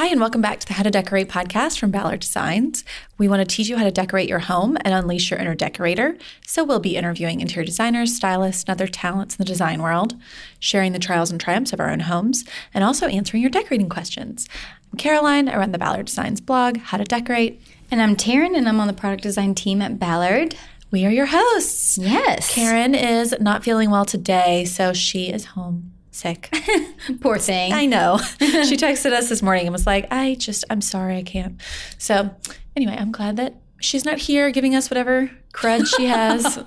[0.00, 2.84] Hi, and welcome back to the How to Decorate podcast from Ballard Designs.
[3.18, 6.16] We want to teach you how to decorate your home and unleash your inner decorator.
[6.46, 10.14] So, we'll be interviewing interior designers, stylists, and other talents in the design world,
[10.58, 14.48] sharing the trials and triumphs of our own homes, and also answering your decorating questions.
[14.90, 15.50] I'm Caroline.
[15.50, 17.60] I run the Ballard Designs blog, How to Decorate.
[17.90, 20.56] And I'm Taryn, and I'm on the product design team at Ballard.
[20.90, 21.98] We are your hosts.
[21.98, 22.54] Yes.
[22.54, 26.52] Karen is not feeling well today, so she is home sick.
[27.20, 27.72] Poor thing.
[27.72, 28.18] I know.
[28.38, 31.60] she texted us this morning and was like, I just, I'm sorry, I can't.
[31.98, 32.34] So,
[32.76, 36.58] anyway, I'm glad that she's not here giving us whatever crud she has.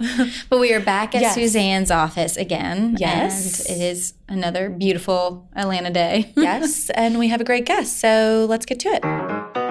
[0.50, 1.36] but we are back at Yes.
[1.36, 2.96] Suzanne's office again.
[3.00, 3.66] Yes.
[3.70, 6.34] And it is another beautiful Atlanta day.
[6.36, 8.00] yes, and we have a great guest.
[8.00, 9.63] So, let's get to it.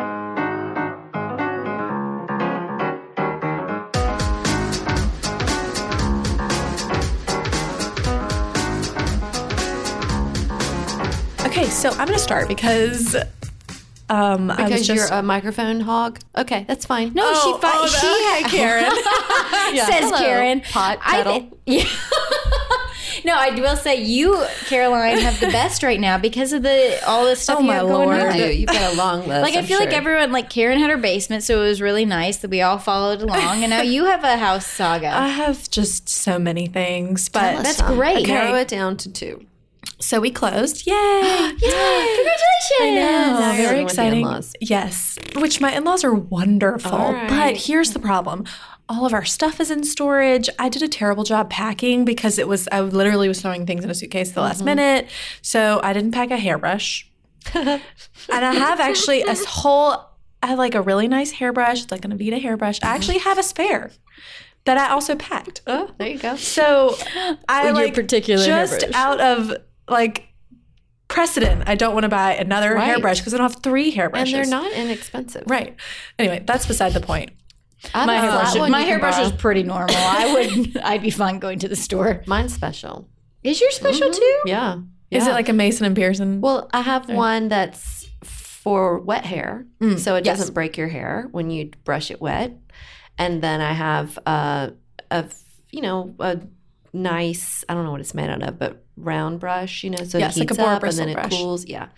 [11.53, 13.15] Okay, so I'm going to start because
[14.09, 16.19] um, I was Because just you're a microphone hog.
[16.37, 17.13] Okay, that's fine.
[17.13, 18.91] No, Oh, she fi- oh, she okay, Karen.
[19.87, 20.61] says Hello, Karen.
[20.63, 21.41] pot I kettle.
[21.41, 21.85] thi- yeah.
[23.25, 27.25] no, I will say you, Caroline, have the best right now because of the all
[27.27, 28.21] this stuff Oh, you my have going Lord.
[28.23, 28.37] on.
[28.39, 28.53] You do.
[28.53, 29.43] You've got a long list.
[29.43, 29.99] Like I I'm feel like sure.
[29.99, 33.21] everyone, like Karen had her basement, so it was really nice that we all followed
[33.21, 35.09] along, and now you have a house saga.
[35.15, 37.95] I have just so many things, but Tell us That's some.
[37.95, 38.27] great.
[38.27, 38.63] Narrow Okay.
[38.63, 39.47] it down to two.
[39.99, 40.87] So we closed.
[40.87, 40.93] Yay!
[40.93, 42.17] Yay!
[42.17, 42.81] Congratulations!
[42.81, 44.43] I know, Now very living with the exciting.
[44.61, 46.99] Yes, which my in-laws are wonderful.
[46.99, 47.29] Right.
[47.29, 48.45] But here's the problem:
[48.89, 50.49] all of our stuff is in storage.
[50.59, 53.91] I did a terrible job packing because it was I literally was throwing things in
[53.91, 54.67] a suitcase at the last mm-hmm.
[54.67, 55.09] minute,
[55.41, 57.09] so I didn't pack a hairbrush.
[57.55, 57.81] and
[58.29, 60.11] I have actually a whole.
[60.43, 62.81] I have like a really nice hairbrush, it's like an Aveda hairbrush.
[62.83, 63.93] I actually have a spare
[64.65, 65.63] that I also packed.
[65.67, 66.35] Oh, there you go.
[66.37, 66.97] So
[67.49, 68.95] I like particular just hairbrush.
[68.95, 69.57] out of
[69.89, 70.29] like
[71.09, 71.65] precedent.
[71.67, 72.85] I don't want to buy another Right.
[72.87, 74.33] hairbrush because I don't have three hairbrushes.
[74.33, 75.45] And they're not inexpensive.
[75.47, 75.77] right.
[76.19, 77.31] Anyway, that's beside the point.
[77.95, 79.95] I My have a flat hairbrush, my hairbrush is pretty normal.
[79.97, 80.33] I
[80.65, 82.23] would, I'd be fine going to the store.
[82.27, 83.09] Mine's special.
[83.43, 84.39] Is your special too?
[84.47, 84.79] Yeah.
[85.11, 86.41] Is it like a Mason and Pearson?
[86.41, 90.39] Well, I have one that's for wet hair, Mm, so it yes.
[90.39, 92.57] doesn't break your hair when you brush it wet.
[93.19, 94.71] And then I have uh,
[95.11, 95.25] a,
[95.71, 96.41] you know, a
[96.93, 100.19] nice, I don't know what it's made out of, but round brush, you know, so
[100.19, 101.31] Yes, it like a heats boar up and then it brush.
[101.31, 101.67] cools.
[101.67, 101.89] Yeah.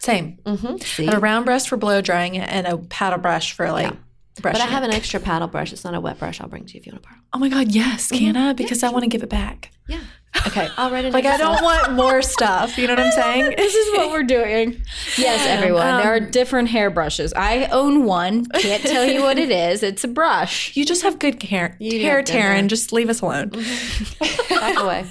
[0.00, 0.38] Same.
[0.44, 0.76] Mm-hmm.
[0.78, 1.06] See?
[1.06, 3.90] I have a round brush for blow drying it and a paddle brush for like
[3.92, 3.96] Yeah.
[4.40, 4.60] Brushing.
[4.60, 5.72] But I have an extra paddle brush.
[5.72, 6.40] It's not a wet brush.
[6.40, 7.20] I'll bring to you if you want to borrow.
[7.32, 8.48] Oh my god, yes, can Mm-hmm.
[8.48, 8.52] I?
[8.52, 9.70] Because I want to give it back.
[9.88, 10.00] Yeah.
[10.46, 10.68] Okay.
[10.76, 11.12] I'll write it.
[11.12, 12.78] Like I don't want more stuff.
[12.78, 13.54] You know what I'm saying?
[13.56, 14.80] This is what we're doing.
[15.18, 15.96] Yes, everyone.
[15.98, 17.32] there are different hairbrushes.
[17.34, 18.46] I own one.
[18.46, 19.82] Can't tell you what it is.
[19.82, 20.76] It's a brush.
[20.76, 22.58] You just have good hair, You hair, Taryn.
[22.58, 22.66] Mm-hmm.
[22.68, 23.48] Just leave us alone.
[24.48, 25.06] back away.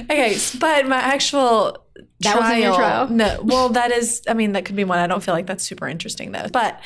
[0.00, 1.84] Okay, but my actual
[2.20, 3.08] That wasn't your trial?
[3.08, 4.22] No, well, that is.
[4.28, 4.98] I mean, that could be one.
[4.98, 6.46] I don't feel like that's super interesting though.
[6.52, 6.80] But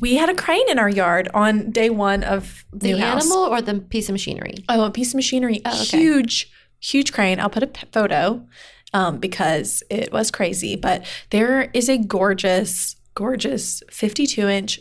[0.00, 3.24] we had a crane in our yard on day one of The new house.
[3.24, 4.54] animal or the piece of machinery?
[4.68, 5.98] Oh, a piece of machinery, okay.
[5.98, 7.40] huge, huge crane.
[7.40, 8.46] I'll put a p- photo
[8.92, 10.76] um, because it was crazy.
[10.76, 14.80] But there is a gorgeous, gorgeous 52 inch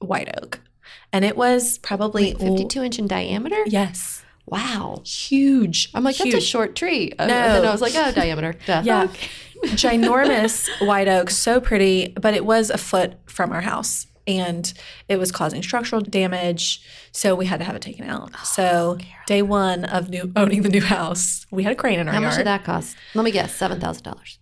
[0.00, 0.60] white oak,
[1.12, 3.62] and it was probably 52 inch in diameter?
[3.66, 5.02] Yes, Wow.
[5.04, 5.88] huge.
[5.94, 7.12] I'm like, that's a short tree.
[7.18, 7.34] Uh, No.
[7.34, 8.54] And then I was like, oh, diameter.
[8.66, 8.82] Duh.
[8.84, 9.08] Yeah.
[9.64, 14.72] Ginormous white oak, so pretty, but it was a foot from our house and
[15.08, 16.82] it was causing structural damage.
[17.12, 18.30] So we had to have it taken out.
[18.34, 22.08] Oh, so day one of new owning the new house, we had a crane in
[22.08, 22.18] our house.
[22.18, 22.30] How yard.
[22.32, 22.96] much did that cost?
[23.14, 24.38] Let me guess, $7,000.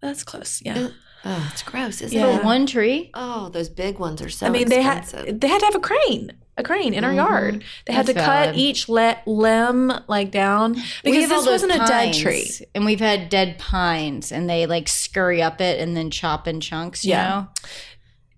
[0.00, 0.60] That's close.
[0.64, 0.88] Yeah.
[1.24, 2.38] Oh, it's gross, isn't Yeah.
[2.38, 2.44] it?
[2.44, 3.10] One tree?
[3.14, 5.40] Oh, those big ones are so I mean, they had expensive.
[5.40, 7.18] they had to have a crane, a crane in our mm-hmm.
[7.18, 7.64] yard.
[7.86, 8.56] They had That's to cut valid.
[8.56, 12.50] each le- limb like down because this wasn't a dead tree.
[12.74, 16.60] And we've had dead pines and they like scurry up it and then chop in
[16.60, 17.28] chunks, you Yeah.
[17.28, 17.48] know?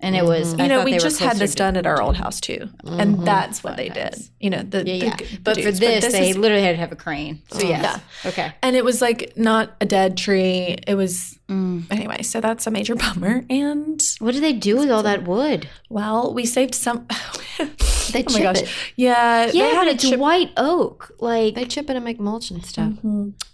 [0.01, 0.61] And it was, mm-hmm.
[0.61, 3.01] I You know, we they just had this done at our old house too, mm-hmm.
[3.01, 4.15] and that's what they did.
[4.39, 5.17] You know, the, Yeah, yeah.
[5.17, 5.81] the but for dudes.
[5.81, 7.41] this, they is- literally had to have a crane.
[7.51, 7.69] So, mm-hmm.
[7.69, 8.01] yes.
[8.27, 8.53] Okay.
[8.63, 10.77] and it was like not a dead tree.
[10.87, 11.85] It was Mm.
[11.91, 12.23] anyway.
[12.23, 13.45] So that's a major bummer.
[13.51, 15.69] And What do they do with all that wood?
[15.91, 17.07] well, we saved some.
[18.13, 18.69] They oh my chip gosh, it.
[18.97, 20.21] yeah, they Yeah, had but a it's chip.
[20.21, 21.13] white oak.
[21.21, 22.93] Like, They chip it and make mulch and stuff.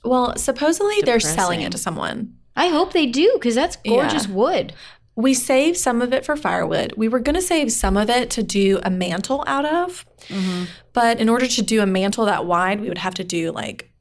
[0.04, 2.34] Well, supposedly they're selling it to someone.
[2.56, 4.34] I hope they do because that's gorgeous Yeah.
[4.34, 4.72] wood.
[5.20, 6.94] We saved some of it for firewood.
[6.96, 10.06] We were going to save some of it to do a mantle out of.
[10.28, 10.64] Mm-hmm.
[10.92, 13.92] But in order to do a mantle that wide, we would have to do like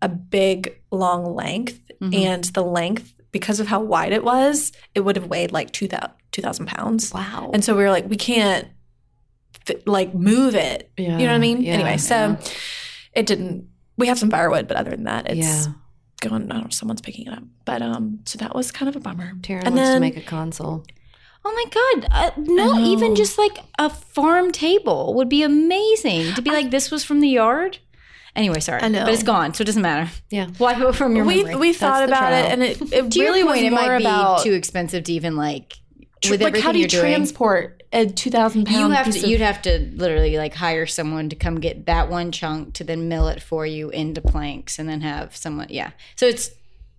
[0.00, 1.80] a big, long length.
[2.00, 2.14] Mm-hmm.
[2.14, 6.10] And the length, because of how wide it was, it would have weighed like 2,000
[6.32, 7.12] 2,000 pounds.
[7.12, 7.50] Wow.
[7.52, 8.68] And so we were like, we can't
[9.86, 10.90] like move it.
[10.96, 11.62] Yeah, You know what I mean?
[11.62, 12.36] Yeah, anyway, so yeah.
[13.12, 13.68] it didn't.
[13.96, 15.68] We have some firewood, but other than that, it's.
[16.20, 16.50] Going.
[16.50, 16.70] I don't know.
[16.70, 17.42] Someone's picking it up.
[17.64, 19.34] But um, so that was kind of a bummer.
[19.40, 20.84] Taryn and wants to make a console.
[21.44, 22.08] Oh my god!
[22.12, 26.90] Uh, no, even just like a farm table would be amazing to be like this
[26.90, 27.78] was from the yard.
[28.36, 29.04] Anyway, sorry, I know.
[29.04, 30.10] but it's gone, so it doesn't matter.
[30.30, 30.48] Yeah.
[30.58, 31.54] Why go from your we memory?
[31.56, 34.50] we thought about it, and it, it really was point, it more might about be
[34.50, 35.78] too expensive to even like
[36.28, 37.26] with like everything how do you you're doing.
[37.90, 38.80] Transport a two thousand pound?
[38.80, 41.86] you have piece to of- you'd have to literally like hire someone to come get
[41.86, 45.66] that one chunk to then mill it for you into planks and then have someone
[45.70, 46.50] yeah so it's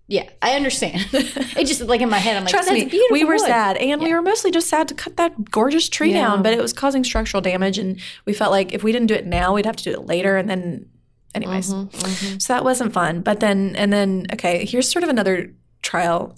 [0.08, 3.14] yeah i understand it just like in my head i'm like Trust that's me, beautiful
[3.14, 3.46] we were wood.
[3.46, 6.26] sad, and we were mostly just sad to cut that gorgeous tree Yeah.
[6.26, 9.14] down, but it was causing structural damage, and we felt like if we didn't do
[9.14, 10.86] it now, we'd have to do it later, and then,
[11.34, 12.38] anyways, mm-hmm, mm-hmm.
[12.38, 13.20] so that wasn't fun.
[13.20, 16.34] But then, and then, okay, here's sort of another trial,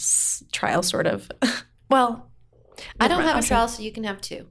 [0.53, 1.31] trial sort of.
[1.89, 2.31] well,
[3.01, 4.47] I don't have a trial, so you can have two.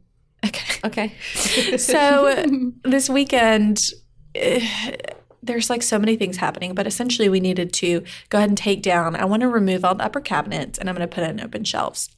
[0.46, 0.60] okay.
[0.84, 1.14] Okay.
[1.78, 2.46] So
[2.84, 3.90] this weekend,
[4.34, 4.96] eh,
[5.44, 8.82] there's like so many things happening, but essentially we needed to go ahead and take
[8.82, 9.16] down.
[9.16, 11.64] I want to remove all the upper cabinets and I'm going to put in open
[11.64, 12.10] shelves.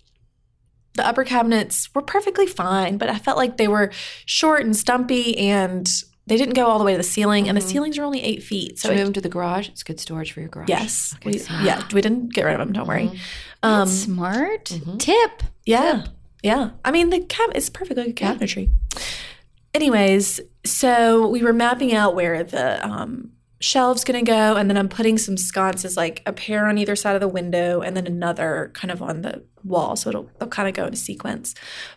[0.96, 3.92] The upper cabinets were perfectly fine, but I felt like they were
[4.26, 5.90] short and stumpy and
[6.28, 8.44] they didn't go all the way to the ceiling, and the ceilings are only eight
[8.44, 8.80] feet.
[8.80, 9.68] So So it- move them to the garage.
[9.70, 10.70] It's good storage for your garage.
[10.70, 12.72] yes, Okay, we, so- yeah, we didn't get rid of them.
[12.74, 13.08] Don't worry.
[13.08, 13.18] Mm-hmm.
[13.70, 14.66] Um, smart
[15.00, 16.06] tip yeah.
[16.42, 16.72] Yeah.
[16.84, 18.70] I mean, the cab it's perfectly good cabinetry.
[19.74, 24.78] Anyways, so we were mapping out where the um, shelves going to go, and then
[24.78, 28.06] I'm putting some sconces, like a pair on either side of the window, and then
[28.06, 29.96] another kind of on the wall.
[29.96, 31.56] So it'll, they'll kind of go in a sequence.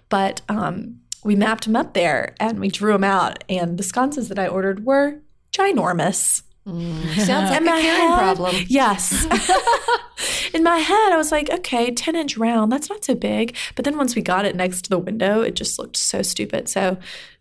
[0.08, 4.28] But um, we mapped them up there and we drew them out, and the sconces
[4.28, 5.20] that I ordered were
[5.52, 6.42] ginormous.
[6.66, 7.14] Mm.
[7.24, 7.80] Sounds like a Karen
[8.10, 8.56] head- problem.
[8.68, 9.24] Yes.
[10.54, 13.54] In my head, I was like, okay, 10 inch round, that's not so big.
[13.74, 16.68] But then once we got it next to the window, it just looked so stupid.
[16.68, 16.96] So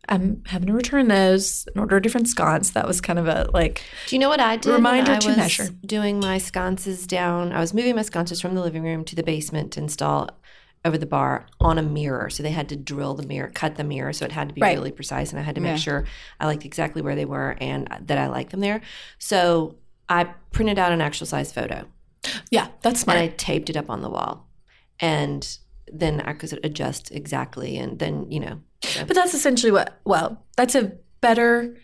[0.09, 2.71] I'm having to return those and order a different sconce.
[2.71, 4.71] That was kind of a like, Do you know what I did?
[4.71, 5.69] Reminder I to was measure.
[5.85, 7.51] Doing my sconces down.
[7.51, 10.29] I was moving my sconces from the living room to the basement to install
[10.85, 12.29] over the bar on a mirror.
[12.29, 14.13] So they had to drill the mirror, cut the mirror.
[14.13, 14.77] So it had to be Right.
[14.77, 15.77] really precise, and I had to make Yeah.
[15.77, 16.05] sure
[16.39, 18.81] I liked exactly where they were and that I liked them there.
[19.17, 19.75] So
[20.07, 21.85] I printed out an actual size photo
[22.51, 23.17] yeah, that's smart.
[23.19, 24.47] and I taped it up on the wall,
[24.99, 25.57] and
[25.91, 28.61] then I could adjust exactly, and then you know
[29.07, 30.91] but that's essentially what, well, that's a
[31.21, 31.75] better.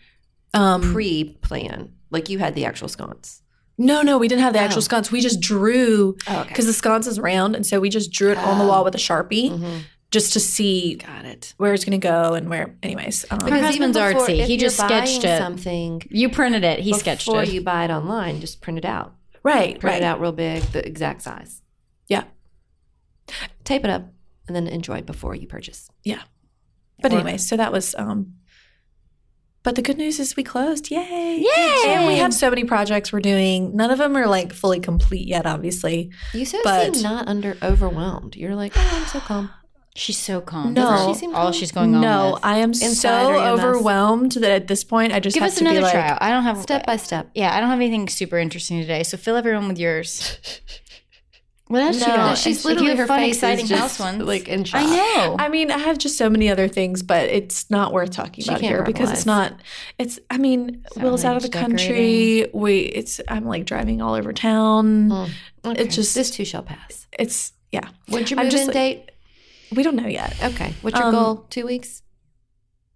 [0.54, 1.92] Um, pre-plan.
[2.10, 3.42] Like you had the actual sconce.
[3.82, 4.82] No, no, we didn't have the actual Oh.
[4.82, 5.10] sconce.
[5.10, 6.48] We just drew Oh, okay.
[6.48, 7.54] because the sconce is round.
[7.56, 8.68] And so we just drew it on the Oh.
[8.68, 9.80] wall with a Sharpie Mhm.
[10.10, 11.54] just to see Got it.
[11.56, 13.24] where it's going to go and where, anyways.
[13.30, 14.38] Um, Her husband's artsy.
[14.40, 15.38] if He you're just sketched it.
[15.38, 17.30] Something you printed it he sketched it.
[17.32, 19.14] before you buy it online, just print it out.
[19.42, 20.02] right, Print right.
[20.02, 21.62] it out real big, the exact size.
[22.08, 22.24] Yeah.
[23.64, 24.12] Tape it up,
[24.46, 25.88] and then enjoy it before you purchase.
[26.04, 26.20] Yeah.
[27.00, 28.34] But Or- anyway, so that was um
[29.62, 30.90] but the good news is we closed.
[30.90, 31.38] Yay.
[31.38, 31.84] Yay!
[31.86, 33.76] And we have so many projects we're doing.
[33.76, 36.10] None of them are like fully complete yet, obviously.
[36.34, 38.36] You so But- seem not under overwhelmed.
[38.36, 39.50] You're like, oh, I'm so calm.
[39.94, 41.12] she's so calm No.
[41.12, 42.44] She seem all she's going on no, with.
[42.44, 45.68] I am so overwhelmed that at this point I just give have us to be
[45.70, 47.28] another like trial i don't have Step by step.
[47.34, 50.38] yeah i don't have anything super interesting today so fill everyone with yours
[51.72, 54.00] what else you No, got she's If literally her fun face exciting is house just
[54.00, 54.82] ones like in shock.
[54.82, 58.10] i know I mean, I have just so many other things, but it's not worth
[58.10, 59.54] talking She about here because it's not.
[59.98, 60.18] It's.
[60.30, 62.46] I mean, Will's out of the Outrage country.
[62.52, 62.80] We.
[62.80, 63.20] It's.
[63.28, 65.08] I'm like driving all over town.
[65.10, 65.30] Mm.
[65.64, 65.86] Okay.
[65.88, 67.06] just- this too shall pass.
[67.18, 67.52] It's.
[67.70, 67.88] Yeah.
[68.08, 69.10] When's your I'm move just in like- date?
[69.74, 70.36] We don't know yet.
[70.44, 70.74] Okay.
[70.82, 71.46] What's your Um, goal?
[71.48, 72.02] Two weeks.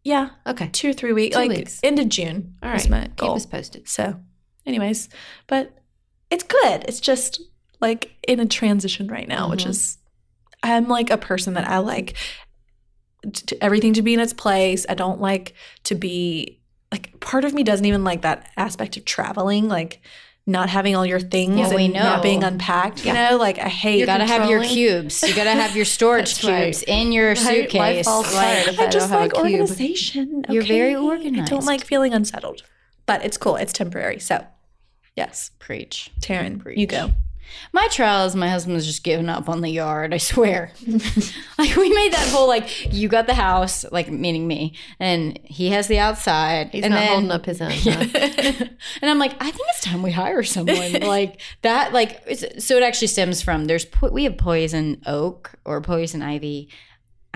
[0.04, 0.68] Yeah, Okay.
[0.72, 1.34] two or three weeks.
[1.34, 1.80] Two like weeks.
[1.82, 2.54] end of June.
[2.62, 2.90] All is right.
[2.90, 3.88] my Keep us posted.
[3.88, 4.20] So,
[4.66, 5.08] anyways,
[5.48, 5.72] but
[6.30, 6.84] it's good.
[6.86, 7.40] It's just
[7.80, 9.70] like in a transition right now, which Mhm.
[9.70, 9.98] is,
[10.62, 12.14] I'm like a person that I like
[13.22, 14.86] t- t- everything to be in its place.
[14.88, 15.54] I don't like
[15.84, 16.60] to be
[16.92, 20.00] like, part of me doesn't even like that aspect of traveling, like
[20.48, 23.04] not having all your things Yeah, and not being unpacked.
[23.04, 23.98] You know, like I hate.
[23.98, 26.64] you gotta have your cubes you gotta have your storage That's right.
[26.66, 27.36] cubes in your Right?
[27.44, 28.36] Life suitcase falls if
[28.78, 30.44] I I just like organization.
[30.48, 31.04] You're very okay?
[31.04, 31.50] I organized.
[31.50, 32.62] don't like feeling unsettled,
[33.06, 33.56] but it's cool.
[33.56, 34.20] It's temporary.
[34.20, 34.46] So,
[35.16, 36.78] yes, preach Taryn, Preach.
[36.78, 37.10] you go.
[37.72, 40.72] My trial is my husband was just giving up on the yard, I swear.
[41.58, 45.70] like we made that whole like you got the house, like meaning me, and he
[45.70, 46.70] has the outside.
[46.72, 47.70] He's and not then, holding up his own.
[47.74, 48.64] huh?
[49.02, 51.92] and I'm like, I think it's time we hire someone like that.
[51.92, 56.22] Like, it's, so it actually stems from there's po- we have poison oak or poison
[56.22, 56.68] ivy.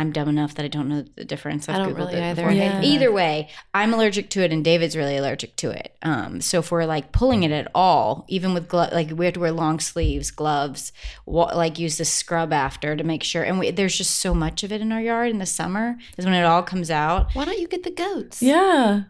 [0.01, 1.69] I'm dumb enough that I don't know the difference.
[1.69, 2.43] I've I don't Googled really it either.
[2.43, 2.51] before.
[2.51, 2.95] I hate Yeah.
[2.95, 5.95] Either way, I'm allergic to it, and David's really allergic to it.
[6.03, 9.35] Um, so if we're like pulling it at all, even with glo- like we have
[9.35, 10.93] to wear long sleeves, gloves,
[11.27, 13.43] wa- like use the scrub after to make sure.
[13.43, 16.25] And we, there's just so much of it in our yard in the summer is
[16.25, 17.35] when it all comes out.
[17.35, 18.41] Why don't you get the goats?
[18.43, 19.03] Yeah.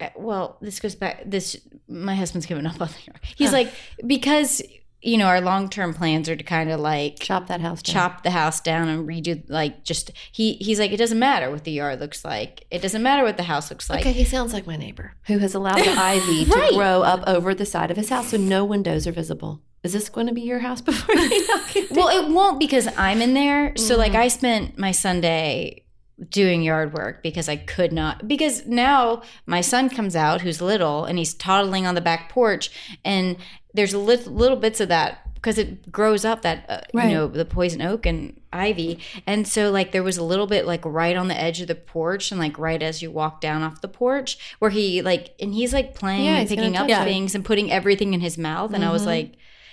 [0.00, 1.22] Uh, Well, this goes back.
[1.24, 1.56] This
[1.88, 3.20] my husband's given up on the yard.
[3.36, 3.56] He's Huh.
[3.56, 3.72] like
[4.06, 4.60] because
[5.06, 7.92] you know, our long term plans are to kind of like Chop that house down.
[7.94, 11.64] chop the house down and redo like just he he's like it doesn't matter what
[11.64, 14.52] the yard looks like it doesn't matter what the house looks like Okay, he sounds
[14.52, 16.72] like my neighbor who has allowed the ivy to Right.
[16.74, 19.62] grow up over the side of his house so no windows are visible.
[19.84, 21.90] Is this going to be your house before you knock it?
[21.92, 24.20] well it won't because i'm in there so like Mm-hmm.
[24.22, 25.84] i spent my sunday
[26.30, 31.04] doing yard work because i could not because now my son comes out who's little
[31.04, 32.70] and he's toddling on the back porch
[33.04, 33.36] and
[33.76, 37.08] there's lit- little bits of that because it grows up that uh, Right.
[37.10, 40.66] you know the poison oak and ivy and so like there was a little bit
[40.66, 43.62] like right on the edge of the porch and like right as you walk down
[43.62, 47.04] off the porch where he like and he's like playing Yeah, and picking up it.
[47.04, 49.06] things and putting everything in his mouth and i was Mhm.
[49.06, 49.32] like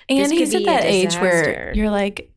[0.10, 2.30] And he's at that age where you're like,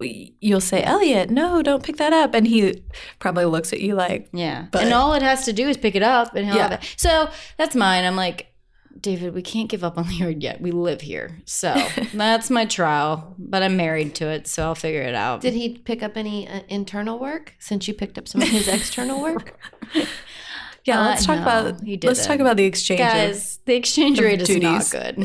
[0.00, 2.34] you'll say, Elliot, no, don't pick that up.
[2.34, 2.82] And he
[3.18, 4.66] probably looks at you like, Yeah.
[4.70, 6.62] But- and all it has to do is pick it up and he'll Yeah.
[6.68, 6.94] have it.
[6.96, 8.04] So that's mine.
[8.04, 8.52] I'm like,
[9.00, 10.60] David, we can't give up on the yard yet.
[10.60, 11.38] We live here.
[11.44, 11.74] So
[12.14, 15.40] that's my trial, but I'm married to it, so I'll figure it out.
[15.40, 18.68] Did he pick up any uh, internal work since you picked up some of his
[18.68, 19.58] external work?
[20.84, 23.00] yeah, Uh, let's talk no, about, he let's talk about the exchange.
[23.00, 24.62] Guys, the exchange rate is duties.
[24.62, 25.18] not good.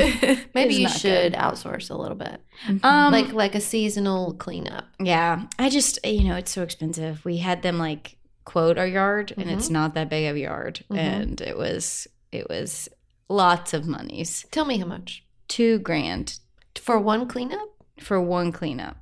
[0.55, 2.41] Maybe you should outsource a little bit,
[2.83, 4.85] Um, like like a seasonal cleanup.
[4.99, 7.23] yeah, I just, you know, it's so expensive.
[7.25, 10.83] We had them like quote our yard, and it's not that big of a yard.
[10.89, 10.97] Mhm.
[10.97, 12.89] And it was, it was
[13.31, 14.45] lots of monies.
[14.51, 16.39] Tell me how much Two grand
[16.75, 17.67] for one cleanup.
[17.99, 18.97] for one cleanup.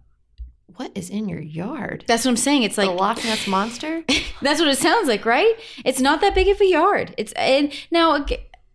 [0.75, 2.05] What is in your yard?
[2.07, 2.63] That's what I'm saying.
[2.63, 4.03] It's like the Loch Ness monster.
[4.41, 5.53] That's what it sounds like, right?
[5.83, 7.13] It's not that big of a yard.
[7.17, 8.25] It's and now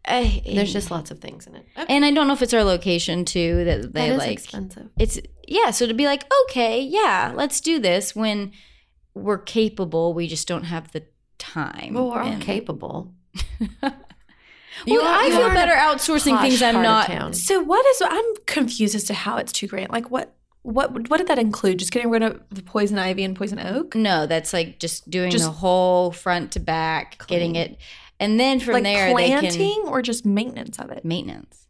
[0.06, 1.66] I, There's just lots of things in it.
[1.78, 1.94] Okay.
[1.94, 4.32] and I don't know if it's our location too that they that like.
[4.32, 4.90] expensive.
[4.98, 5.18] It's
[5.48, 5.70] yeah.
[5.70, 8.52] So to be like, okay, yeah, let's do this when
[9.14, 10.12] we're capable.
[10.12, 11.04] We just don't have the
[11.38, 11.94] time.
[11.94, 13.14] Well, we're all And- capable.
[14.86, 17.06] Well, I you feel are in a better outsourcing things I'm not.
[17.06, 17.32] town.
[17.34, 19.90] So what is, I'm confused as to how it's two grand.
[19.90, 21.78] Like what, what, what did that include?
[21.78, 23.94] Just getting rid of the poison ivy and poison oak?
[23.94, 27.76] No, that's like just doing Just- the whole front to back, getting it,
[28.18, 31.04] and then from like there planting they can or just maintenance of it?
[31.04, 31.60] maintenance.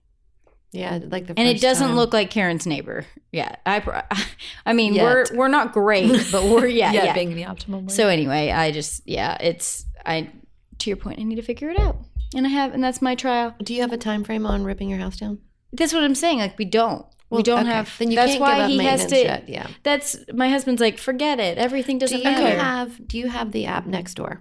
[0.72, 1.96] Yeah, like the and it doesn't time.
[1.96, 3.06] look like Karen's neighbor.
[3.30, 4.02] Yeah, I,
[4.66, 5.04] I mean, Yet.
[5.04, 7.14] we're we're not great, but we're yeah, yeah.
[7.14, 7.82] being the optimal.
[7.82, 7.92] word.
[7.92, 10.30] So anyway, I just yeah, it's I.
[10.78, 11.96] To your point, I need to figure it out,
[12.34, 13.54] and I have, and that's my trial.
[13.62, 15.38] Do you have a time frame on ripping your house down?
[15.72, 16.38] That's what I'm saying.
[16.38, 17.70] Like we don't, we don't okay.
[17.70, 17.92] have.
[17.98, 19.18] Then you that's can't why give up he has maintenance to.
[19.24, 19.48] yet.
[19.48, 19.66] Yeah.
[19.82, 21.58] That's my husband's like, forget it.
[21.58, 22.58] Everything doesn't do you matter.
[22.58, 24.38] have Do you have the app Nextdoor?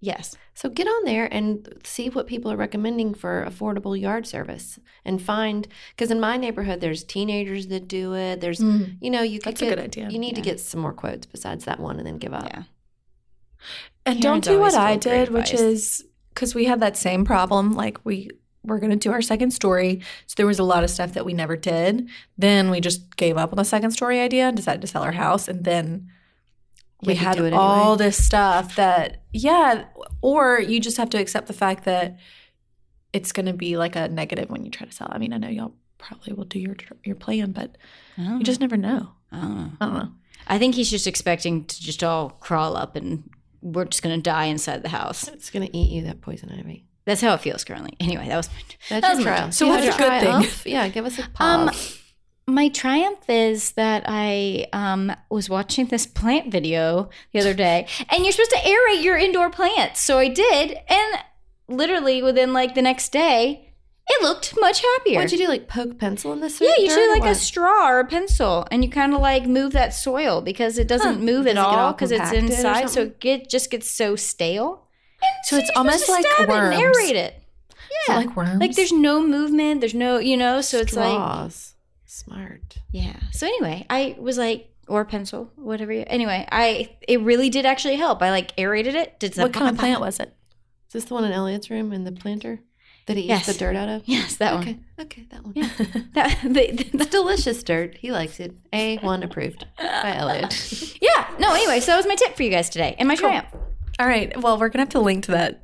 [0.00, 0.36] yes.
[0.54, 5.20] So get on there and see what people are recommending for affordable yard service, and
[5.22, 8.40] find because in my neighborhood there's teenagers that do it.
[8.40, 8.98] There's Mm.
[9.00, 10.10] you know you could That's a good idea.
[10.10, 12.44] You need to get some more quotes besides that one, and then give up.
[12.44, 12.62] Yeah.
[14.06, 16.80] And Karen's don't do what I full of great did, which is because we had
[16.80, 17.72] that same problem.
[17.72, 18.30] Like we
[18.62, 21.24] were going to do our second story, so there was a lot of stuff that
[21.24, 22.08] we never did.
[22.36, 25.12] Then we just gave up on the second story idea and decided to sell our
[25.12, 26.10] house, and then
[27.02, 29.84] we had it all this stuff that yeah,
[30.20, 32.18] or you just have to accept the fact that
[33.12, 35.08] it's going to be like a negative when you try to sell.
[35.10, 37.76] I mean, I know y'all probably will do your your plan, but
[38.16, 39.12] you just never know.
[39.32, 39.70] I don't know.
[39.80, 40.12] I don't know.
[40.46, 43.28] I think he's just expecting to just all crawl up and
[43.62, 45.28] we're just gonna die inside the house.
[45.28, 46.84] It's gonna eat you that poison ivy.
[47.04, 47.94] That's how it feels currently.
[47.98, 48.54] Anyway, that was my
[48.88, 49.36] That's That was my trial.
[49.38, 49.52] trial.
[49.52, 50.30] So what's a good thing?
[50.30, 50.66] triumph?
[50.66, 51.70] Yeah, give us a Um.
[52.46, 58.24] My triumph is that I um, was watching this plant video the other day, and
[58.24, 60.00] you're supposed to aerate your indoor plants.
[60.00, 61.18] So I did, and
[61.68, 63.69] literally within like the next day,
[64.10, 65.16] it looked much happier.
[65.16, 65.48] What'd you do?
[65.48, 66.60] Like poke pencil in this?
[66.60, 69.46] yeah, dirt usually or like a straw or a pencil, and you kind of like
[69.46, 71.24] move that soil because it doesn't Huh.
[71.24, 74.86] move Does at all because it's inside, so it get, just gets so stale.
[75.44, 76.96] So it's almost like stab it and worms.
[76.98, 77.34] aerate it.
[78.06, 78.60] So Yeah, like worms.
[78.60, 81.50] like there's no movement, there's no, you know, so it's like
[82.06, 82.78] Smart.
[82.90, 83.16] Yeah.
[83.32, 85.92] So anyway, I was like, or pencil, whatever.
[85.92, 88.20] You, anyway, I it really did actually help.
[88.22, 89.20] I like aerated it.
[89.20, 90.34] Did what kind of plant was it?
[90.88, 92.60] Is this the one in Elliot's room in the planter
[93.14, 93.48] that he Yes.
[93.48, 94.02] eats the dirt out of?
[94.06, 94.72] Yes, that okay.
[94.74, 94.84] one.
[95.00, 95.52] Okay, Okay, that one.
[95.54, 95.68] Yeah.
[96.14, 97.96] That, the, the- It's delicious dirt.
[97.98, 98.54] He likes it.
[98.72, 100.96] A one approved by Elliot.
[101.02, 101.28] yeah.
[101.38, 101.52] No.
[101.54, 103.46] Anyway, so that was my tip for you guys today, and my triumph.
[103.98, 104.34] All right.
[104.40, 105.62] Well, we're gonna have to link to that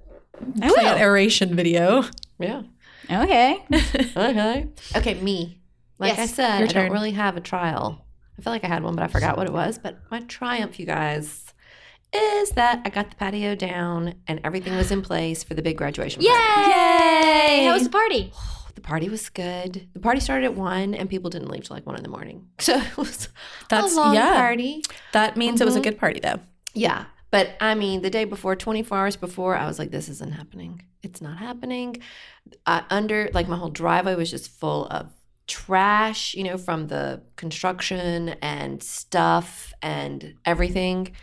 [0.60, 1.02] I plant will.
[1.04, 2.04] aeration video.
[2.38, 2.62] yeah.
[3.10, 3.64] Okay.
[4.16, 4.68] Okay.
[4.96, 5.60] Okay, me.
[5.98, 8.04] Like I Yes, said, your I don't really have a trial.
[8.38, 9.78] I feel like I had one, but I forgot what it was.
[9.78, 11.44] But my triumph, you guys,
[12.12, 15.76] is that I got the patio down and everything was in place for the big
[15.76, 16.22] graduation.
[16.22, 16.28] Yay!
[16.30, 17.64] party.
[17.64, 18.32] How was the party?
[18.76, 19.88] The party was good.
[19.94, 22.46] The party started at one, and people didn't leave till like one in the morning.
[22.60, 23.30] So it was
[23.70, 24.34] That's a long yeah.
[24.36, 24.82] party.
[25.12, 25.84] That means it was a Mhm.
[25.84, 26.40] good party though.
[26.74, 27.06] Yeah.
[27.30, 30.82] But I mean, the day before, 24 hours before, I was like, this isn't happening.
[31.02, 31.96] It's not happening.
[32.66, 35.10] I under, like, my whole driveway was just full of
[35.46, 41.16] trash, you know, from the construction and stuff and everything.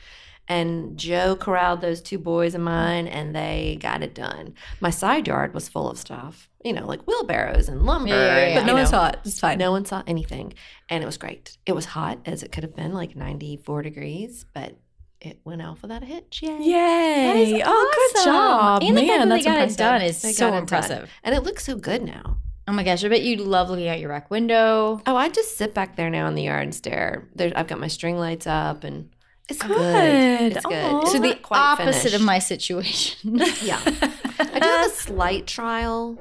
[0.47, 4.53] And Joe corralled those two boys of mine and they got it done.
[4.81, 8.09] My side yard was full of stuff, you know, like wheelbarrows and lumber.
[8.09, 8.59] Yeah, yeah, yeah.
[8.59, 9.19] But no you one saw it.
[9.23, 9.57] It's fine.
[9.57, 10.53] No one saw anything.
[10.89, 11.57] And it was great.
[11.65, 14.75] It was hot as it could have been, like 94 degrees, but
[15.21, 16.41] it went off without a hitch.
[16.43, 16.57] Yay.
[16.61, 17.63] Yay!
[17.65, 19.29] Oh, good job, And the fact man.
[19.29, 19.73] that they That's got impressive.
[19.73, 20.59] it done is They so got it done.
[20.59, 21.09] impressive.
[21.23, 22.37] And it looks so good now.
[22.67, 25.01] Oh my gosh, I bet you love looking out your back window.
[25.05, 27.29] Oh, I just sit back there now in the yard and stare.
[27.35, 29.12] There's, I've got my string lights up and
[29.49, 29.69] it's good.
[29.77, 30.57] Good.
[30.57, 30.83] It's good.
[30.93, 31.05] Aw.
[31.05, 33.39] So the not quite opposite of my situation.
[33.61, 33.79] Yeah.
[34.39, 36.17] I do have a slight trial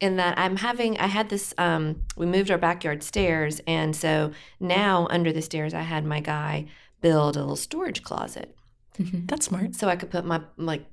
[0.00, 4.32] in that I'm having I had this um we moved our backyard stairs and so
[4.58, 6.66] now under the stairs I had my guy
[7.02, 8.54] build a little storage closet
[8.98, 9.74] That's smart.
[9.74, 10.84] so I could put my like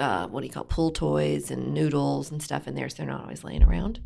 [0.00, 2.96] uh, what do you call it, pool toys and noodles and stuff in there so
[2.98, 4.00] they're not always laying around.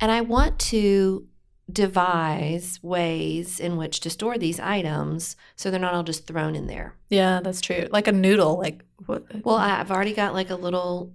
[0.00, 1.26] And I want to
[1.72, 6.66] devise ways in which to store these items so they're not all just thrown in
[6.66, 6.94] there.
[7.08, 7.86] Yeah, that's true.
[7.90, 8.58] Like a noodle.
[8.58, 9.24] Like what?
[9.44, 11.12] Well, I've already got like a little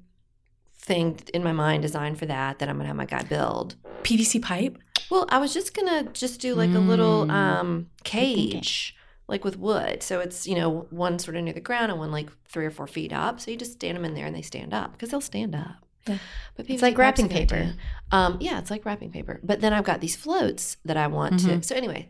[0.79, 3.75] thing in my mind designed for that that I'm gonna have my guy build.
[4.03, 4.77] PVC pipe.
[5.09, 7.31] Well, I was just gonna just do like a little Mm.
[7.31, 8.95] um cage,
[9.27, 10.03] like with wood.
[10.03, 12.71] So it's you know one sort of near the ground and one like three or
[12.71, 13.39] four feet up.
[13.39, 15.85] So you just stand them in there and they stand up because they'll stand up.
[16.07, 16.17] Yeah.
[16.55, 17.73] But It's like wrapping paper.
[18.11, 19.39] Um, yeah, it's like wrapping paper.
[19.43, 21.47] But then I've got these floats that I want to.
[21.47, 21.65] Mhm.
[21.65, 22.09] So anyway,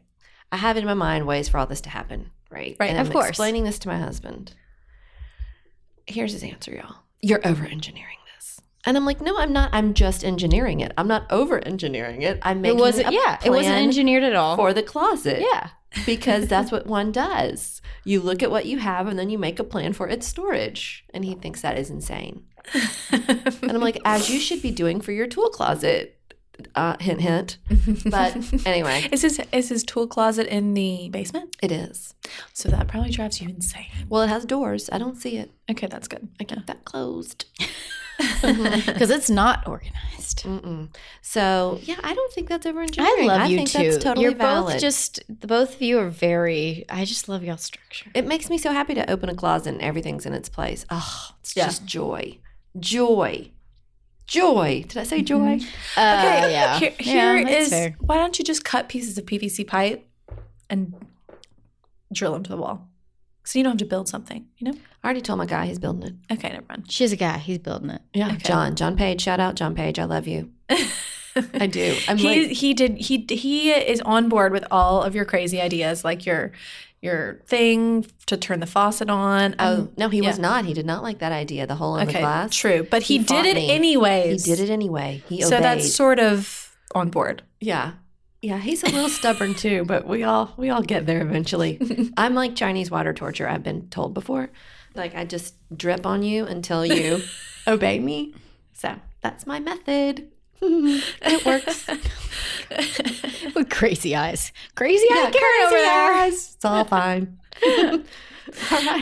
[0.51, 2.32] I have in my mind ways for all this to happen.
[2.50, 2.77] Right.
[2.80, 3.30] Right, And of I'm course.
[3.30, 4.54] Explaining this to my husband.
[6.06, 6.96] Here's his answer, y'all.
[7.22, 8.62] You're over engineering this.
[8.86, 9.70] And I'm like, no, I'm not.
[9.74, 10.94] I'm just engineering it.
[10.98, 12.39] I'm not over engineering it.
[12.44, 14.56] I'm it making wasn't a yeah, it wasn't engineered at all.
[14.56, 15.70] for the closet yeah.
[16.06, 17.82] because that's what one does.
[18.06, 21.04] You look at what you have and then you make a plan for its storage.
[21.13, 22.46] And he thinks that is insane.
[23.12, 26.14] And I'm like, as you should be doing for your tool closet.
[26.74, 27.58] Uh, hint, hint.
[28.06, 31.56] But anyway, is his is his tool closet in the basement?
[31.62, 32.16] it is.
[32.54, 33.86] So that probably drives you insane.
[34.10, 34.90] Well, it has doors.
[34.92, 35.52] I don't see it.
[35.70, 36.28] Okay, that's good.
[36.40, 37.46] I keep that closed.
[38.41, 40.44] Because it's not organized.
[40.44, 40.89] Mm-mm.
[41.22, 43.28] So yeah, I don't think that's ever over I engineering.
[43.28, 43.91] love you think too.
[43.91, 44.74] That's totally You're valid.
[44.74, 46.86] both just both of you are very.
[46.89, 48.10] I just love y'all structure.
[48.15, 50.84] It makes me so happy to open a closet and everything's in its place.
[50.89, 51.65] Oh, it's Yeah.
[51.65, 52.39] just joy,
[52.80, 53.52] joy,
[54.28, 54.86] joy.
[54.88, 55.60] Did I say joy?
[55.96, 56.80] Uh, Okay, yeah.
[56.80, 57.96] here, Yeah, here that's is- fair.
[58.00, 60.08] why don't you just cut pieces of PVC pipe
[60.70, 60.94] and
[62.13, 62.88] drill them to the wall?
[63.46, 64.78] So you don't have to build something, you know?
[65.04, 66.34] I already told my guy he's building it.
[66.34, 66.92] Okay, never mind.
[66.92, 67.38] She has a guy.
[67.38, 68.02] He's building it.
[68.13, 68.38] Yeah, Okay.
[68.40, 69.22] John, John Page.
[69.22, 70.00] Shout out, John Page.
[70.00, 70.52] I love you.
[71.54, 71.96] I do.
[72.10, 75.62] I'm he like, he did he he is on board with all of your crazy
[75.62, 76.52] ideas, like your
[77.02, 79.56] your thing to turn the faucet on.
[79.60, 80.66] oh Um, no, he was not.
[80.66, 81.68] He did not like that idea.
[81.68, 82.56] The hole in the okay, glass.
[82.56, 83.62] true, but he, He did it me.
[83.68, 85.24] He did it anyway.
[85.30, 85.64] He So obeyed.
[85.64, 87.44] that's sort of on board.
[87.60, 87.94] yeah,
[88.42, 88.58] yeah.
[88.60, 91.80] He's a little stubborn too, but we all we all get there eventually.
[92.18, 93.48] I'm like Chinese water torture.
[93.48, 94.50] I've been told before.
[94.96, 97.22] Like I just drip on you until you
[97.68, 98.34] obey me.
[98.74, 100.32] So that's my method.
[101.22, 101.88] it works.
[103.56, 104.52] With crazy eyes.
[104.76, 106.13] Crazy Yeah, eye Karen over there.
[106.13, 106.54] eyes.
[106.56, 107.38] It's all fine.
[107.63, 108.06] all right.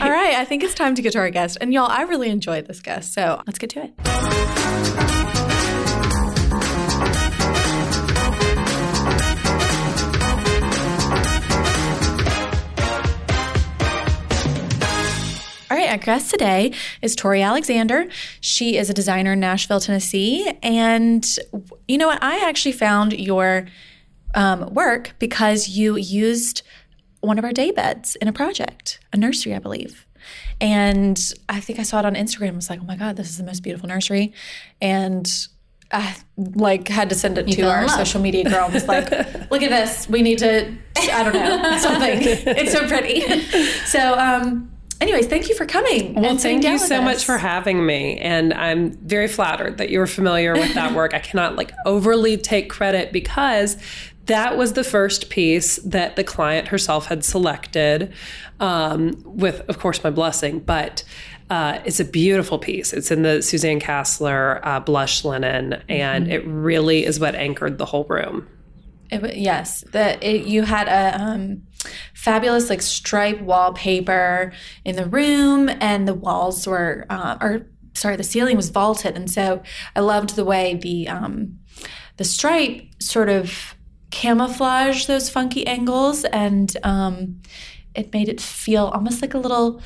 [0.02, 1.56] All right, I think it's time to get to our guest.
[1.60, 5.25] And y'all, I really enjoyed this guest, so let's get to it.
[15.76, 18.06] All right, our guest today is Tori Alexander.
[18.40, 20.50] She is a designer in Nashville, Tennessee.
[20.62, 21.22] And
[21.86, 22.22] you know what?
[22.22, 23.66] I actually found your
[24.34, 26.62] um, work because you used
[27.20, 30.06] one of our day beds in a project, a nursery, I believe.
[30.62, 32.52] And I think I saw it on Instagram.
[32.52, 34.32] I was like, oh my God, this is the most beautiful nursery.
[34.80, 35.30] And
[35.92, 38.70] I like had to send it to our social media girl.
[38.70, 39.10] was like,
[39.50, 40.08] look at this.
[40.08, 42.18] We need to, I don't know, something.
[42.22, 43.20] it's so pretty.
[43.84, 46.14] So, um, anyways, thank you for coming.
[46.14, 47.04] Well, thank you so us.
[47.04, 48.18] much for having me.
[48.18, 51.14] And I'm very flattered that you're familiar with that work.
[51.14, 53.76] I cannot like overly take credit because
[54.26, 58.12] that was the first piece that the client herself had selected,
[58.58, 60.60] um, with, of course, my blessing.
[60.60, 61.04] But
[61.48, 62.92] uh, it's a beautiful piece.
[62.92, 67.86] It's in the Suzanne Kasler uh, blush linen, and it really is what anchored the
[67.86, 68.48] whole room.
[69.10, 71.62] It, yes, that it, you had a um,
[72.14, 74.52] fabulous like stripe wallpaper
[74.84, 79.30] in the room, and the walls were, uh, or sorry, the ceiling was vaulted, and
[79.30, 79.62] so
[79.94, 81.58] I loved the way the um,
[82.16, 83.74] the stripe sort of
[84.10, 87.40] camouflage those funky angles, and um,
[87.94, 89.80] it made it feel almost like a little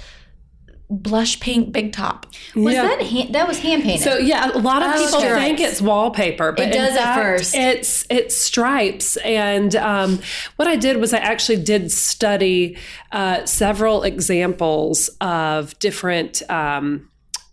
[0.90, 2.26] blush pink big top.
[2.54, 2.82] Was Yeah.
[2.82, 4.02] that hand, that was hand painted?
[4.02, 5.40] So yeah, a lot of Oh, people stripes.
[5.44, 7.54] think it's wallpaper, but It does at first.
[7.54, 10.20] It's it's stripes, and um,
[10.56, 12.76] what I did was I actually did study
[13.12, 16.42] uh, several examples of different.
[16.50, 17.09] Um,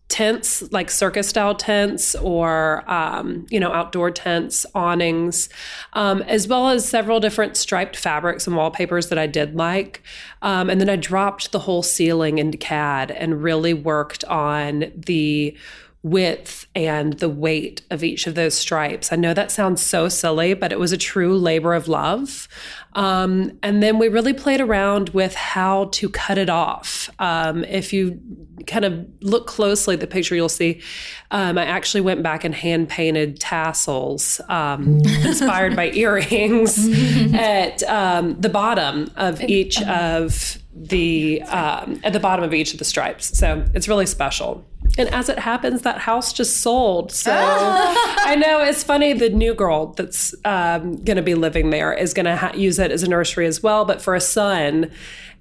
[0.10, 5.50] tents like circus style tents or um, you know outdoor tents awnings
[5.93, 10.02] um, as well as several different striped fabrics and wallpapers that i did like
[10.41, 15.58] um, and then i dropped the whole ceiling into cad and really worked on the
[16.04, 19.12] width and the weight of each of those stripes.
[19.12, 22.48] I know that sounds so silly, but it was a true labor of love.
[22.97, 27.12] Um, and then we really played around with how to cut it off.
[27.19, 28.19] Um, if you
[28.65, 30.81] kind of look closely at the picture, you'll see
[31.29, 36.89] um, I actually went back and hand painted tassels um, inspired by earrings
[37.36, 42.79] at um, the bottom of each of the um, at the bottom of each of
[42.79, 43.37] the stripes.
[43.37, 44.63] So it's really special.
[44.97, 47.11] And as it happens, that house just sold.
[47.11, 49.13] So I know it's funny.
[49.13, 52.79] The new girl that's um, going to be living there is going to ha- use
[52.79, 54.91] it as a nursery as well, but for a son.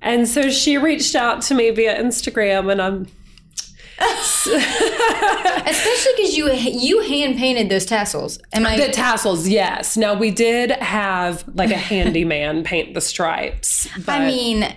[0.02, 3.06] And so she reached out to me via Instagram, and I'm
[4.46, 8.38] Especially because you you hand painted those tassels.
[8.52, 8.76] Am I?
[8.76, 9.48] the tassels.
[9.48, 9.96] Yes.
[9.96, 13.88] Now we did have like a handyman paint the stripes.
[14.04, 14.76] But I mean,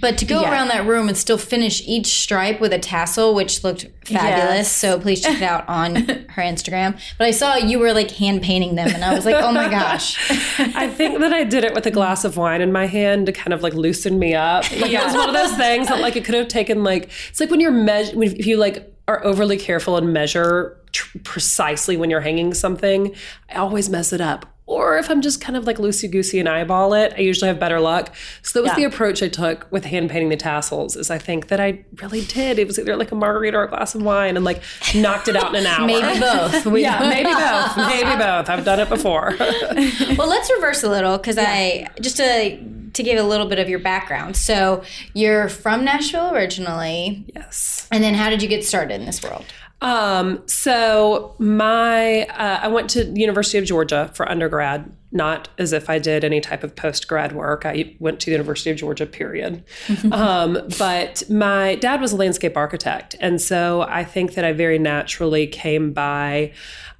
[0.00, 0.50] but to go Yeah.
[0.52, 4.56] around that room and still finish each stripe with a tassel, which looked fabulous.
[4.68, 4.72] Yes.
[4.72, 6.98] So please check it out on her Instagram.
[7.18, 9.68] But I saw you were like hand painting them, and I was like, oh my
[9.68, 10.16] gosh.
[10.74, 13.32] I think that I did it with a glass of wine in my hand to
[13.32, 14.64] kind of like loosen me up.
[14.72, 17.40] Like it was one of those things that like it could have taken like it's
[17.40, 22.10] like when you're measure if you like are overly careful and measure tr- precisely when
[22.10, 23.14] you're hanging something,
[23.50, 24.44] I always mess it up.
[24.68, 27.58] Or if I'm just kind of like loosey goosey and eyeball it, I usually have
[27.58, 28.14] better luck.
[28.42, 30.94] So that was the approach I took with hand painting the tassels.
[30.94, 32.58] Is I think that I really did.
[32.58, 34.62] It was either like a margarita or a glass of wine, and like
[34.94, 35.86] knocked it out in an hour.
[35.86, 36.66] Maybe both.
[36.74, 37.76] We- Yeah, maybe both.
[37.88, 38.50] Maybe both.
[38.50, 39.34] I've done it before.
[40.18, 42.58] Well, let's reverse a little because I just to
[42.92, 44.36] to give a little bit of your background.
[44.36, 44.82] So
[45.14, 47.86] you're from Nashville originally, yes.
[47.92, 49.44] and then how did you get started in this world?
[49.80, 55.88] Um, so my uh, I went to University of Georgia for undergrad, not as if
[55.88, 57.64] I did any type of post grad work.
[57.64, 59.64] I went to the University of Georgia, period.
[60.12, 64.78] um, but my dad was a landscape architect, and so I think that I very
[64.78, 66.52] naturally came by.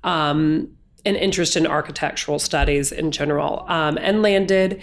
[0.04, 0.74] Um,
[1.06, 4.82] an interest in architectural studies in general, um, and landed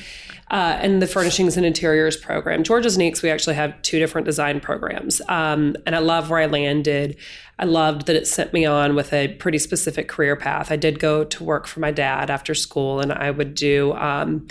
[0.50, 2.64] uh, in the furnishings and interiors program.
[2.64, 6.46] Georgia's Neeks, we actually have two different design programs, um, and I love where I
[6.46, 7.18] landed.
[7.58, 10.72] I loved that it sent me on with a pretty specific career path.
[10.72, 13.94] I did go to work for my dad after school, and I would do.
[13.94, 14.48] Um,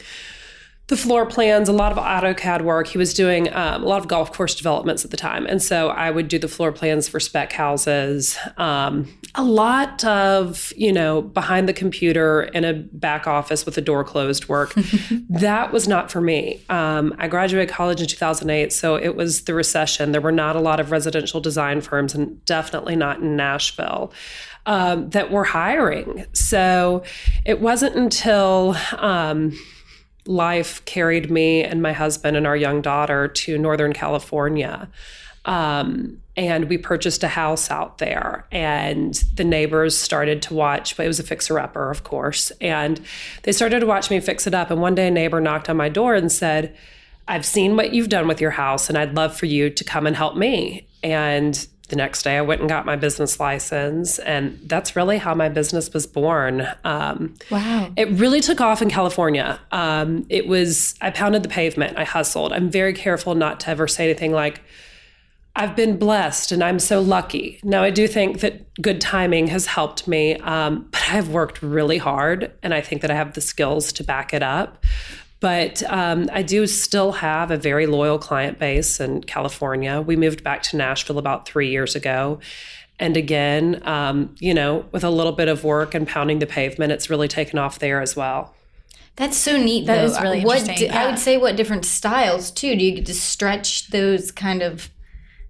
[0.88, 2.88] the floor plans, a lot of AutoCAD work.
[2.88, 5.46] He was doing um, a lot of golf course developments at the time.
[5.46, 10.74] And so I would do the floor plans for spec houses, um, a lot of,
[10.76, 14.74] you know, behind the computer in a back office with the door closed work.
[15.30, 16.62] that was not for me.
[16.68, 20.12] Um, I graduated college in 2008, so it was the recession.
[20.12, 24.12] There were not a lot of residential design firms, and definitely not in Nashville.
[24.66, 26.24] Um, that were hiring.
[26.32, 27.02] So
[27.44, 29.52] it wasn't until um,
[30.26, 34.88] life carried me and my husband and our young daughter to Northern California.
[35.44, 40.96] Um, and we purchased a house out there, and the neighbors started to watch.
[40.96, 43.00] But it was a fixer upper, of course, and
[43.42, 44.70] they started to watch me fix it up.
[44.70, 46.74] And one day, a neighbor knocked on my door and said,
[47.28, 50.06] "I've seen what you've done with your house, and I'd love for you to come
[50.06, 54.58] and help me." And the next day, I went and got my business license, and
[54.64, 56.66] that's really how my business was born.
[56.82, 57.92] Um, Wow.
[57.96, 59.60] it really took off in California.
[59.70, 62.52] Um, it was, I pounded the pavement, I hustled.
[62.52, 64.62] I'm very careful not to ever say anything like,
[65.56, 67.60] I've been blessed and I'm so lucky.
[67.62, 71.98] Now, I do think that good timing has helped me, um, but I've worked really
[71.98, 74.84] hard and I think that I have the skills to back it up.
[75.44, 80.00] But um, I do still have a very loyal client base in California.
[80.00, 82.40] We moved back to Nashville about three years ago.
[82.98, 86.92] And again, um, you know, with a little bit of work and pounding the pavement,
[86.92, 88.54] it's really taken off there as well.
[89.16, 89.84] That's so neat.
[89.84, 90.04] That though.
[90.06, 92.74] is really what interesting, di- I would say what different styles too.
[92.74, 94.88] Do you get to stretch those kind of?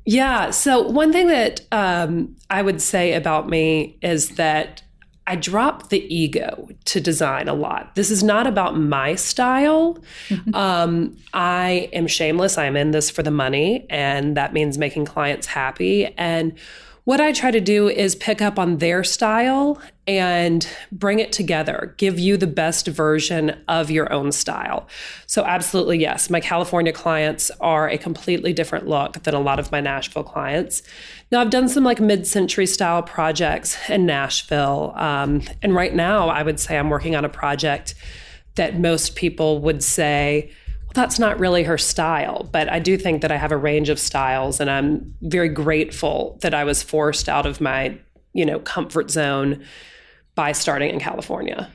[0.05, 0.51] Yeah.
[0.51, 4.83] So, one thing that um, I would say about me is that
[5.27, 7.95] I drop the ego to design a lot.
[7.95, 9.99] This is not about my style.
[10.53, 12.59] um, I am shameless.
[12.59, 16.07] I'm in this for the money, and that means making clients happy.
[16.19, 16.53] And
[17.05, 21.95] what I try to do is pick up on their style and bring it together,
[21.99, 24.89] give you the best version of your own style.
[25.27, 29.71] So, absolutely, yes, my California clients are a completely different look than a lot of
[29.71, 30.83] my Nashville clients.
[31.31, 34.95] Now, I've done some like mid century style projects in Nashville.
[34.97, 37.95] Um, and right now, I would say I'm working on a project
[38.55, 40.51] that most people would say,
[40.95, 42.49] that's not really her style.
[42.51, 46.39] But I do think that I have a range of styles, and I'm very grateful
[46.41, 47.99] that I was forced out of my,
[48.33, 49.65] you know, comfort zone
[50.35, 51.71] by starting in California.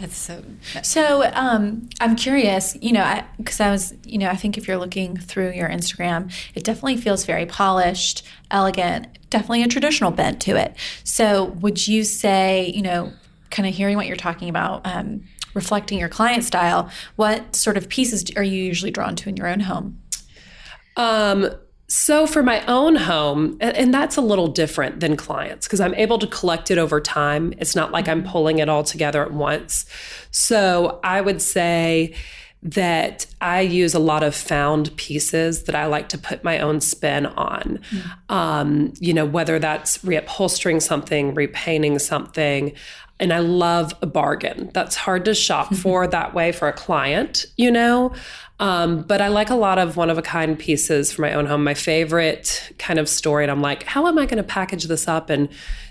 [0.00, 0.42] That's so.
[0.82, 4.66] So um, I'm curious, you know, because I, I, was, you know, I think if
[4.66, 10.40] you're looking through your Instagram, it definitely feels very polished, elegant, definitely a traditional bent
[10.42, 10.74] to it.
[11.04, 13.12] So would you say, you know,
[13.50, 17.88] kind of hearing what you're talking about, um, reflecting your client style, what sort of
[17.88, 20.00] pieces are you usually drawn to in your own home?
[20.96, 21.50] Um,
[21.88, 26.18] so for my own home, and, that's a little different than clients because I'm able
[26.20, 27.52] to collect it over time.
[27.58, 28.30] It's not like I'm mm-hmm.
[28.30, 29.84] pulling it all together at once.
[30.30, 32.14] So I would say
[32.62, 36.80] that I use a lot of found pieces that I like to put my own
[36.80, 37.80] spin on.
[37.90, 38.34] Mm.
[38.34, 42.72] Um, you know, whether that's reupholstering something, repainting something
[43.22, 44.68] and I love a bargain.
[44.74, 45.76] That's hard to shop mm-hmm.
[45.76, 48.12] for that way for a client, you know.
[48.58, 51.46] Um, but I like a lot of one of a kind pieces for my own
[51.46, 51.62] home.
[51.62, 55.06] My favorite kind of story, and I'm like, how am I going to package this
[55.06, 55.48] up and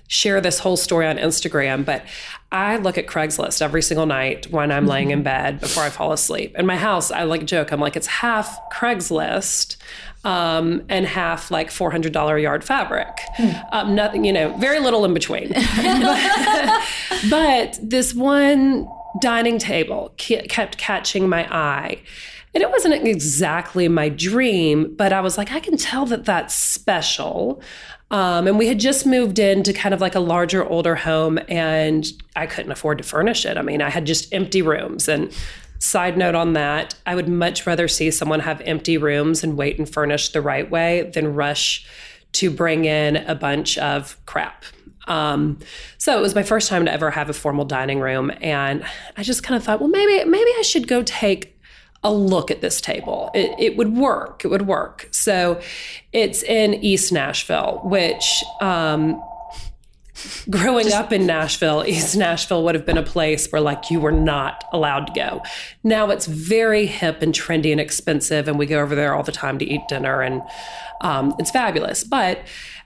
[0.10, 1.86] share this whole story on Instagram?
[1.86, 2.04] But
[2.52, 5.24] I look at Craigslist every single night when I'm laying in mm-hmm.
[5.24, 6.54] bed before I fall asleep.
[6.58, 7.72] In my house, I like joke.
[7.72, 9.78] I'm like, it's half Craigslist
[10.24, 13.20] um, and half like $400 a yard fabric.
[13.36, 13.52] Hmm.
[13.72, 15.50] Um, nothing, you know, very little in between.
[15.50, 16.88] but,
[17.30, 18.88] but this one
[19.20, 22.02] dining table kept catching my eye.
[22.54, 26.54] And it wasn't exactly my dream, but I was like, I can tell that that's
[26.54, 27.62] special.
[28.12, 32.06] Um, and we had just moved into kind of like a larger, older home, and
[32.36, 33.58] I couldn't afford to furnish it.
[33.58, 35.32] I mean, I had just empty rooms, and
[35.82, 39.80] Side note on that, I would much rather see someone have empty rooms and wait
[39.80, 41.88] and furnish the right way than rush
[42.34, 44.64] to bring in a bunch of crap.
[45.08, 45.58] Um,
[45.98, 48.86] so it was my first time to ever have a formal dining room, and
[49.18, 51.60] I just kind of thought, well, maybe maybe I should go take
[52.04, 53.32] a look at this table.
[53.34, 54.46] It, it would work.
[54.46, 55.08] It would work.
[55.10, 55.60] So
[56.14, 59.20] it's in East Nashville, which um,
[60.50, 64.00] growing Just, up in Nashville, East Nashville would have been a place where like you
[64.00, 65.42] were not allowed to go.
[65.84, 69.32] Now it's very hip and trendy and expensive, and we go over there all the
[69.32, 70.42] time to eat dinner, and
[71.02, 72.04] um, it's fabulous.
[72.04, 72.40] But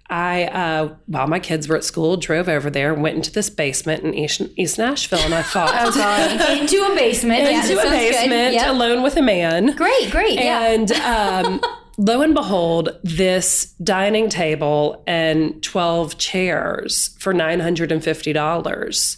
[0.10, 3.50] I, uh, while my kids were at school, drove over there, and went into this
[3.50, 7.82] basement in East, East Nashville, and I thought, oh god, into a basement, into yeah,
[7.82, 8.68] a basement, yep.
[8.70, 9.76] alone with a man.
[9.76, 10.90] Great, great, and.
[10.90, 11.44] Yeah.
[11.46, 11.62] Um,
[11.98, 19.18] lo and behold, this dining table and 12 chairs for $950.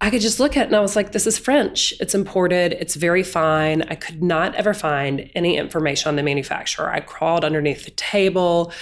[0.00, 1.92] I could just look at it and I was like, this is French.
[2.00, 2.72] It's imported.
[2.74, 3.82] It's very fine.
[3.82, 6.88] I could not ever find any information on the manufacturer.
[6.88, 8.72] I crawled underneath the table.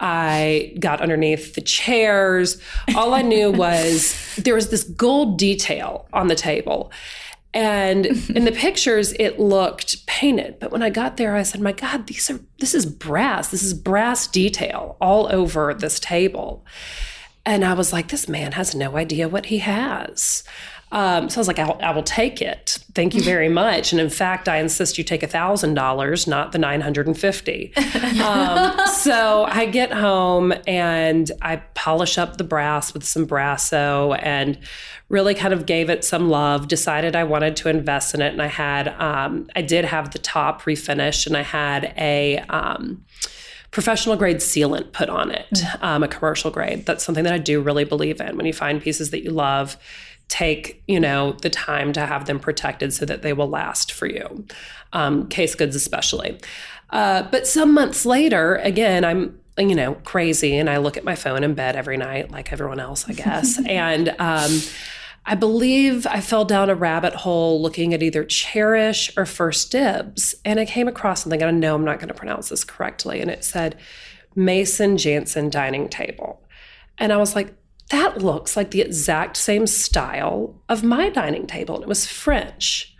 [0.00, 2.60] I got underneath the chairs.
[2.94, 6.92] All I knew was there was this gold detail on the table.
[7.56, 8.04] And
[8.36, 10.58] in the pictures, it looked painted.
[10.60, 13.48] But when I got there, I said, my God, these are, this is brass.
[13.48, 16.66] This is brass detail all over this table.
[17.46, 20.44] And I was like, this man has no idea what he has.
[20.92, 22.78] Um, so I was like, I will take it.
[22.94, 23.92] Thank you very much.
[23.92, 27.18] And in fact, I insist you take a thousand dollars, not the nine hundred and
[27.18, 27.72] fifty.
[28.22, 34.58] Um, so I get home and I polish up the brass with some Brasso and
[35.08, 36.68] really kind of gave it some love.
[36.68, 40.18] Decided I wanted to invest in it, and I had um, I did have the
[40.18, 43.04] top refinished, and I had a um,
[43.70, 45.82] professional grade sealant put on it, mm.
[45.82, 46.86] um, a commercial grade.
[46.86, 48.36] That's something that I do really believe in.
[48.36, 49.76] When you find pieces that you love,
[50.28, 54.06] take you know the time to have them protected so that they will last for
[54.06, 54.44] you
[54.92, 56.38] um, case goods especially.
[56.90, 61.14] Uh, but some months later again i'm you know crazy and i look at my
[61.14, 63.60] phone in bed every night like everyone else i guess.
[63.66, 64.60] And um,
[65.24, 70.60] i believe i fell down a rabbit hole looking at either Chairish or 1stDibs and
[70.60, 73.30] i came across something and i know i'm not going to pronounce this correctly and
[73.30, 73.76] it said
[74.38, 76.42] Maison Jansen dining table.
[76.98, 77.54] And i was like
[77.90, 81.76] that looks like the exact same style of my dining table.
[81.76, 82.96] And it was French.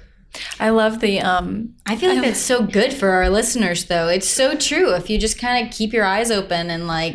[0.59, 4.09] I love the um I feel like that's so good for our listeners, though.
[4.09, 4.93] It's so true.
[4.95, 7.15] If you just kind of keep your eyes open and like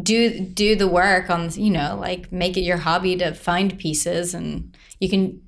[0.00, 4.34] do do the work on, you know, like make it your hobby to find pieces,
[4.34, 5.42] and you can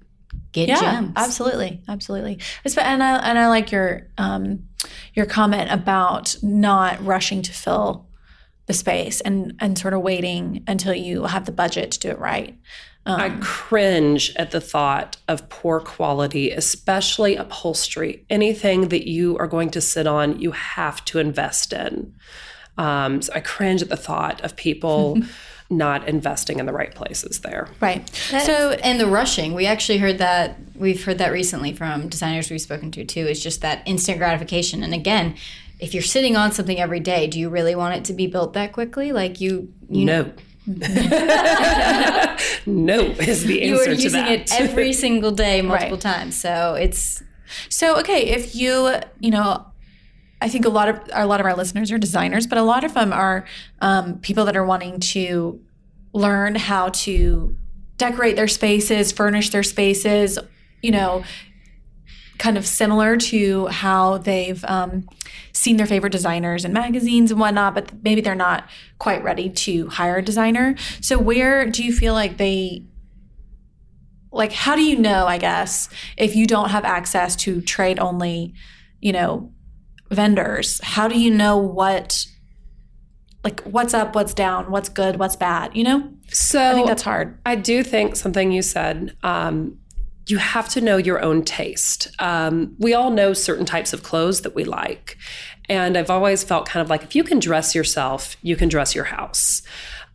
[0.51, 1.13] get yeah, gems.
[1.15, 2.37] absolutely, absolutely.
[2.67, 4.65] Espe- And I and I like your um
[5.15, 8.09] your comment about not rushing to fill
[8.67, 12.19] the space and and sort of waiting until you have the budget to do it
[12.19, 12.59] right.
[13.07, 18.25] I cringe at the thought of poor quality, especially upholstery.
[18.31, 22.15] Anything that you are going to sit on, you have to invest in.
[22.79, 25.19] Um, so I cringe at the thought of people
[25.71, 27.69] not investing in the right places there.
[27.81, 28.09] Right.
[28.15, 32.61] So and the rushing, we actually heard that we've heard that recently from designers we've
[32.61, 33.27] spoken to too.
[33.27, 34.83] Is just that instant gratification.
[34.83, 35.37] And again,
[35.79, 38.53] if you're sitting on something every day, do you really want it to be built
[38.55, 39.13] that quickly?
[39.13, 40.33] Like you, you No.
[42.67, 44.31] no is the answer you are to using that.
[44.31, 46.01] it every single day, multiple Right.
[46.01, 46.41] times.
[46.41, 47.23] So it's
[47.69, 49.67] So okay, if you you know,
[50.41, 52.85] I think a lot of a lot of our listeners are designers, but a lot
[52.85, 53.45] of them are
[53.81, 55.61] um, people that are wanting to
[56.13, 57.57] learn how to
[57.97, 60.39] decorate their spaces, furnish their spaces.
[60.83, 61.25] You know,
[62.39, 65.09] kind of similar to how they've um,
[65.55, 69.89] seen their favorite designers in magazines and whatnot, but maybe they're not quite ready to
[69.89, 70.75] hire a designer.
[71.01, 72.85] So where do you feel like they
[74.33, 78.53] like how do you know i guess if you don't have access to trade only
[79.01, 79.53] you know
[80.11, 82.27] vendors how do you know what
[83.45, 87.03] like what's up what's down what's good what's bad you know so i think that's
[87.03, 89.17] hard I do think something you said.
[89.23, 89.79] Um,
[90.27, 92.09] you have to know your own taste.
[92.19, 95.19] Um, we all know certain types of clothes that we like.
[95.69, 98.95] And I've always felt kind of like if you can dress yourself, you can dress
[98.95, 99.63] your house.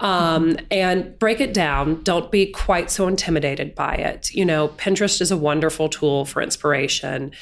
[0.02, 2.02] Um, and break it down.
[2.04, 4.34] Don't be quite so intimidated by it.
[4.34, 7.34] You know, Pinterest is a wonderful tool for inspiration.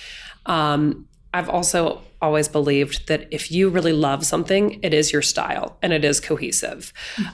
[0.47, 5.77] Um, I've also always believed that if you really love something, it is your style
[5.81, 6.91] and it is cohesive.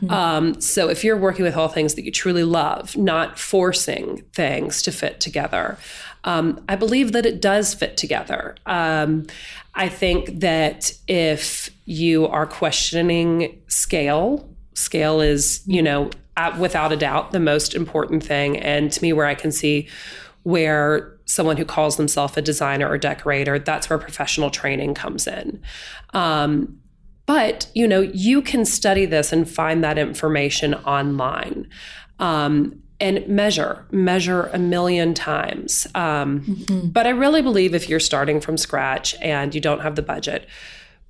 [0.09, 4.81] Um, so if you're working with all things that you truly love, not forcing things
[4.81, 5.77] to fit together,
[6.25, 8.55] um, I believe that it does fit together.
[8.65, 9.27] Um,
[9.75, 16.97] I think that if you are questioning scale, scale is, you know, uh, without a
[16.97, 18.57] doubt the most important thing.
[18.57, 19.87] And to me, where I can see
[20.43, 25.61] where someone who calls themselves a designer or decorator, that's where professional training comes in.
[26.13, 26.79] Um,
[27.25, 31.67] but you know, you can study this and find that information online.
[32.19, 35.85] Um, and measure, measure a million times.
[35.93, 40.01] Um, But I really believe if you're starting from scratch and you don't have the
[40.01, 40.47] budget,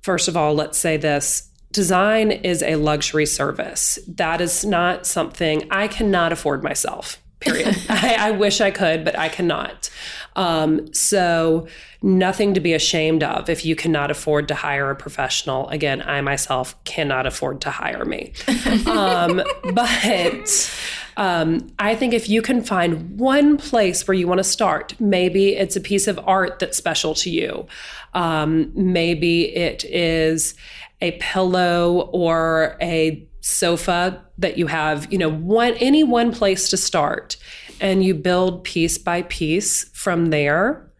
[0.02, 3.98] first of all, let's say this design is a luxury service.
[4.08, 7.76] That is not something I cannot afford myself, period.
[7.88, 9.90] I, I wish I could, but I cannot.
[10.36, 11.66] Um, so,
[12.02, 15.68] nothing to be ashamed of if you cannot afford to hire a professional.
[15.68, 18.32] Again, I myself cannot afford to hire me.
[18.86, 20.70] um, but
[21.16, 25.56] um, I think if you can find one place where you want to start, maybe
[25.56, 27.66] it's a piece of art that's special to you.
[28.12, 30.54] Um, maybe it is
[31.00, 36.76] a pillow or a sofa that you have, you know, one any one place to
[36.76, 37.36] start,
[37.80, 40.90] and you build piece by piece from there.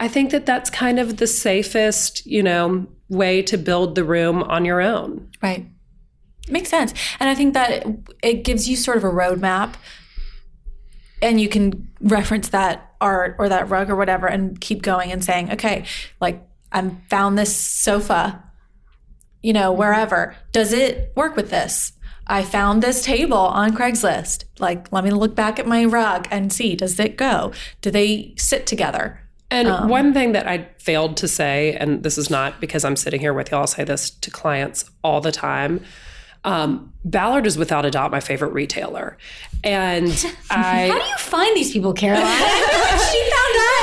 [0.00, 4.42] I think that that's kind of the safest, you know, way to build the room
[4.42, 5.28] on your own.
[5.42, 5.66] right
[6.48, 7.86] makes sense and i think that
[8.22, 9.74] it gives you sort of a roadmap
[11.20, 15.24] and you can reference that art or that rug or whatever and keep going and
[15.24, 15.84] saying okay
[16.20, 18.42] like i found this sofa
[19.40, 21.92] you know wherever does it work with this
[22.26, 26.52] i found this table on craigslist like let me look back at my rug and
[26.52, 29.18] see does it go do they sit together
[29.50, 33.20] And one thing that I failed to say, and this is not because I'm sitting
[33.20, 35.84] here with you, I'll say this to clients all the time.
[36.44, 39.18] Um, Ballard is without a doubt my favorite retailer.
[39.62, 40.08] And
[40.50, 40.88] I.
[40.88, 42.24] how do you find these people, Caroline?
[43.12, 43.31] she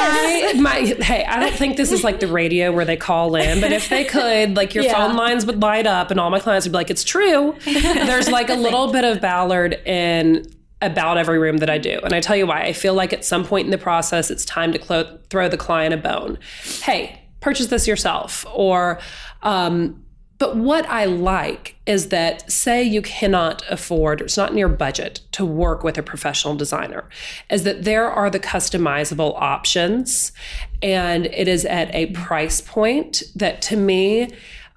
[0.09, 3.61] I, my, hey, I don't think this is like the radio where they call in,
[3.61, 4.93] but if they could, like your Yeah.
[4.95, 7.55] phone lines would light up and all my clients would be like, it's true.
[7.65, 10.45] There's like a little bit of Ballard in
[10.81, 11.99] about every room that I do.
[12.03, 12.61] And I tell you why.
[12.63, 15.57] I feel like at some point in the process, it's time to clo- throw the
[15.57, 16.39] client a bone.
[16.81, 18.45] Hey, purchase this yourself.
[18.53, 18.99] Or,
[19.43, 20.03] um,
[20.39, 24.69] but what I like is that, say you cannot afford, or it's not in your
[24.69, 27.07] budget to work with a professional designer,
[27.49, 30.31] is that there are the customizable options.
[30.81, 34.29] And it is at a price point that to me,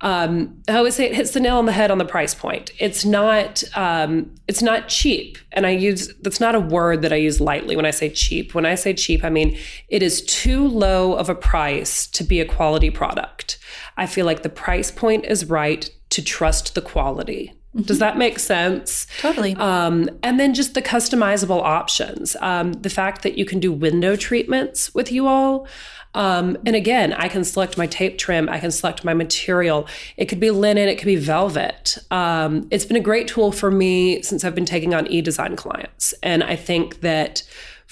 [0.03, 2.72] um, I always say it hits the nail on the head on the price point.
[2.78, 7.16] It's not um, it's not cheap, and I use that's not a word that I
[7.16, 8.53] use lightly when I say cheap.
[8.53, 9.57] When I say cheap, I mean
[9.88, 13.59] it is too low of a price to be a quality product.
[13.96, 17.53] I feel like the price point is right to trust the quality.
[17.74, 19.07] Does that make sense?
[19.20, 19.55] Totally.
[19.55, 22.36] Um, and then just the customizable options.
[22.40, 25.66] Um, the fact that you can do window treatments with you all.
[26.15, 29.87] Um, and again, I can select my tape trim, I can select my material.
[30.17, 31.99] It could be linen, it could be velvet.
[32.11, 35.57] Um, it's been a great tool for me since I've been taking on e design
[35.57, 36.13] clients.
[36.23, 37.43] And I think that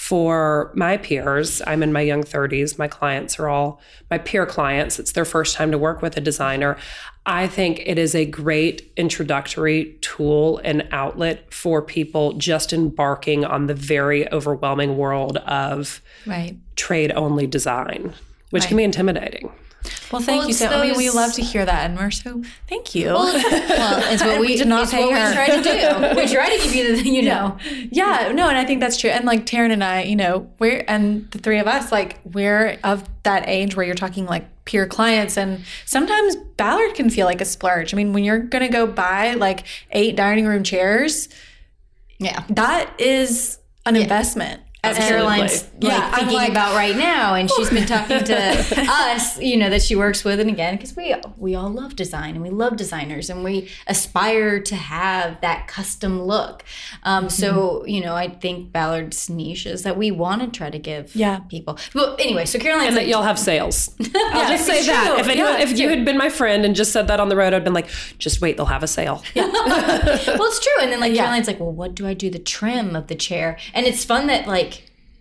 [0.00, 4.98] for my peers, I'm in my young 30s, my clients are all my peer clients.
[4.98, 6.78] It's their first time to work with a designer.
[7.26, 13.66] I think it is a great introductory tool and outlet for people just embarking on
[13.66, 16.56] the very overwhelming world of right.
[16.76, 18.14] trade only design,
[18.50, 19.52] which can be intimidating.
[20.12, 20.66] Well, thank Well, you it's so.
[20.66, 23.06] I mean, we love to hear that, and we're so thank you.
[23.06, 25.28] Well, it's what we, We did not pay what her.
[25.28, 26.20] we try to do.
[26.20, 27.56] We try to give you the, you know.
[27.90, 29.08] yeah, no, and I think that's true.
[29.10, 32.78] And like Taryn and I, you know, we're and the three of us, like we're
[32.84, 37.40] of that age where you're talking like peer clients, and sometimes Ballard can feel like
[37.40, 37.92] a splurge.
[37.92, 41.28] I mean, when you're gonna go buy like eight dining room chairs,
[42.18, 42.44] Yeah.
[42.50, 44.60] that is an investment.
[44.82, 48.36] As Caroline's like, Yeah, thinking like- about right now, and she's been talking to
[48.88, 52.34] us, you know, that she works with, and again, because we we all love design
[52.34, 56.64] and we love designers, and we aspire to have that custom look.
[57.02, 57.88] Um, So Mm-hmm.
[57.88, 61.40] you know, I think Ballard's niche is that we want to try to give Yeah.
[61.50, 61.78] people.
[61.94, 63.90] Well, anyway, so Caroline, And that like, y'all have sales.
[64.14, 65.06] I'll just say that.
[65.08, 65.20] true.
[65.20, 67.36] If, anyone, Yeah, if you had been my friend and just said that on the
[67.36, 69.22] road, I'd been like, just wait, they'll have a sale.
[69.36, 69.50] well,
[70.48, 70.82] it's true.
[70.82, 73.58] And then like Caroline's like, well, what do I do the trim of the chair?
[73.74, 74.69] And it's fun that like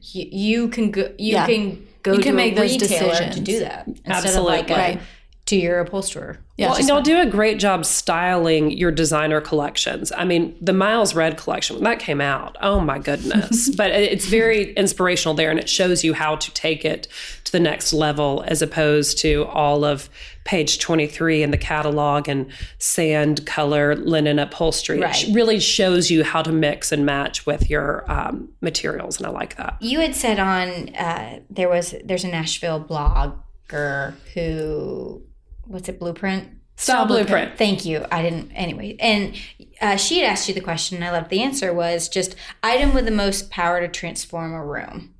[0.02, 1.46] you, you can go, you Yeah.
[1.46, 4.70] can go You to can a make those retailer to do that instead of like
[4.70, 5.02] a, Absolutely.
[5.48, 6.38] To your upholsterer.
[6.58, 10.12] Yeah, well, it's and just y'all do a great job styling your designer collections.
[10.16, 13.70] I mean, the Miles Redd collection, when that came out, oh my goodness.
[13.76, 17.08] but it's very inspirational there and it shows you how to take it
[17.46, 20.08] to the next level as opposed to all of
[20.50, 25.00] page 23 in the catalog and sand color linen upholstery.
[25.00, 25.28] Right.
[25.28, 29.18] It really shows you how to mix and match with your um, materials.
[29.18, 29.78] And I like that.
[29.80, 35.22] You had said on uh, there was there's a Nashville blogger who
[35.66, 36.48] what's it Blueprint
[36.78, 37.56] Style Blueprint.
[37.56, 38.04] Thank you.
[38.12, 38.96] I didn't anyway.
[39.00, 39.36] And
[39.82, 42.96] uh, she had asked you the question, and I loved the answer was just item
[42.96, 45.14] with the most power to transform a room.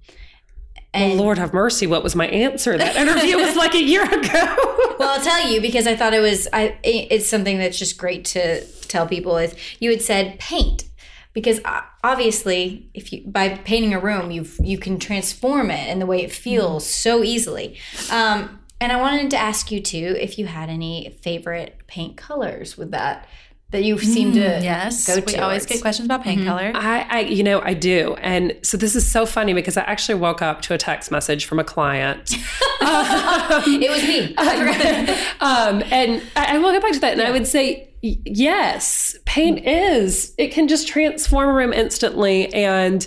[0.94, 1.86] Oh, Lord have mercy.
[1.86, 2.78] What was my answer?
[2.78, 4.76] That interview was like a year ago.
[5.00, 6.50] Well, I'll tell you because I thought it was.
[6.52, 9.38] I it's something that's just great to tell people.
[9.38, 10.84] Is you had said paint
[11.32, 16.02] because uh, obviously if you by painting a room you you can transform it and
[16.02, 17.78] the way it feels so easily.
[18.12, 22.78] Um, and I wanted to ask you too if you had any favorite paint colors
[22.78, 23.28] with that
[23.72, 26.50] that you seem to mm, Yes, go we always get questions about paint mm-hmm.
[26.50, 26.72] color.
[26.74, 28.16] I, I, you know, I do.
[28.16, 31.46] And so this is so funny because I actually woke up to a text message
[31.46, 32.36] from a client.
[32.82, 34.34] Um, it was me.
[35.42, 37.14] um, and I, I will get back to that.
[37.14, 42.52] And I would say, yes, paint is, it can just transform a room instantly.
[42.54, 43.06] And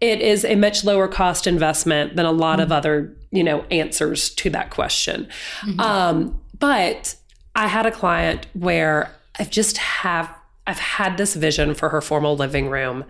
[0.00, 2.74] it is a much lower cost investment than a lot of mm-hmm.
[2.74, 5.26] other, you know, answers to that question.
[5.62, 5.80] Mm-hmm.
[5.80, 7.16] Um, but
[7.56, 10.32] I had a client where I've just have,
[10.66, 13.04] I've had this vision for her formal living room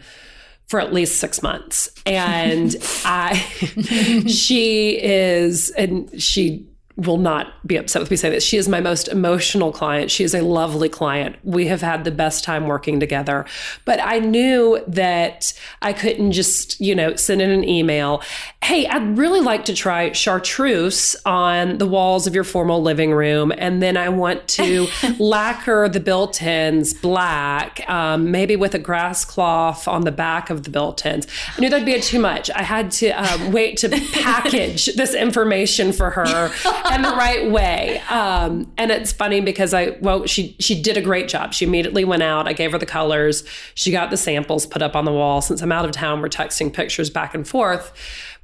[0.67, 1.91] for at least six months.
[2.07, 3.35] And I,
[4.27, 6.67] she is, and she
[6.97, 8.45] will not be upset with me saying this.
[8.45, 10.11] She is my most emotional client.
[10.13, 11.37] She is a lovely client.
[11.43, 13.47] We have had the best time working together.
[13.85, 18.23] But I knew that I couldn't just, you know, send in an email.
[18.63, 23.53] Hey, I'd really like to try chartreuse on the walls of your formal living room.
[23.59, 24.87] And then I want to
[25.19, 30.63] lacquer the built ins black, um, maybe with a grass cloth on the back of
[30.63, 31.27] the built ins.
[31.57, 32.51] I knew that'd be too much.
[32.51, 36.53] I had to um, wait to package this information for her
[36.93, 37.99] in the right way.
[38.11, 41.55] Um, and it's funny because I, well, she she did a great job.
[41.55, 42.47] She immediately went out.
[42.49, 43.45] I gave her the colors.
[43.75, 45.41] She got the samples put up on the wall.
[45.41, 47.93] Since I'm out of town, we're texting pictures back and forth.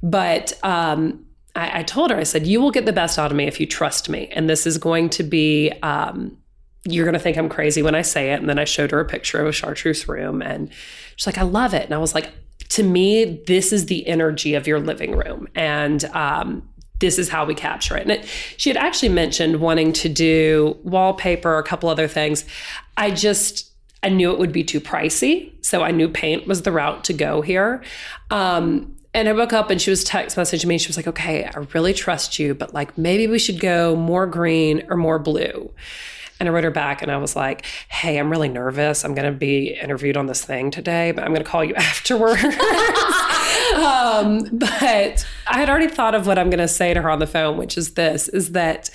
[0.01, 1.25] But um,
[1.55, 3.59] I, I told her, I said, you will get the best out of me if
[3.59, 4.27] you trust me.
[4.31, 6.37] And this is going to be, um,
[6.85, 8.39] you're going to think I'm crazy when I say it.
[8.39, 10.71] And then I showed her a picture of a chartreuse room and
[11.15, 11.85] she's like, I love it.
[11.85, 12.31] And I was like,
[12.69, 15.47] to me, this is the energy of your living room.
[15.55, 16.67] And, um,
[17.01, 18.03] this is how we capture it.
[18.03, 18.25] And it,
[18.55, 22.45] she had actually mentioned wanting to do wallpaper, a couple other things.
[22.95, 23.69] I just,
[24.01, 25.51] I knew it would be too pricey.
[25.65, 27.83] So I knew paint was the route to go here.
[28.29, 30.77] Um, and I woke up and she was text messaging me.
[30.77, 34.25] She was like, okay, I really trust you, but like maybe we should go more
[34.25, 35.73] green or more blue.
[36.39, 39.03] And I wrote her back and I was like, hey, I'm really nervous.
[39.03, 41.75] I'm going to be interviewed on this thing today, but I'm going to call you
[41.77, 42.41] afterwards.
[43.81, 47.19] Um, but I had already thought of what I'm going to say to her on
[47.19, 48.89] the phone, which is this is that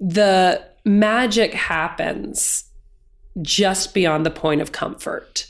[0.00, 2.64] the magic happens
[3.42, 5.48] just beyond the point of comfort.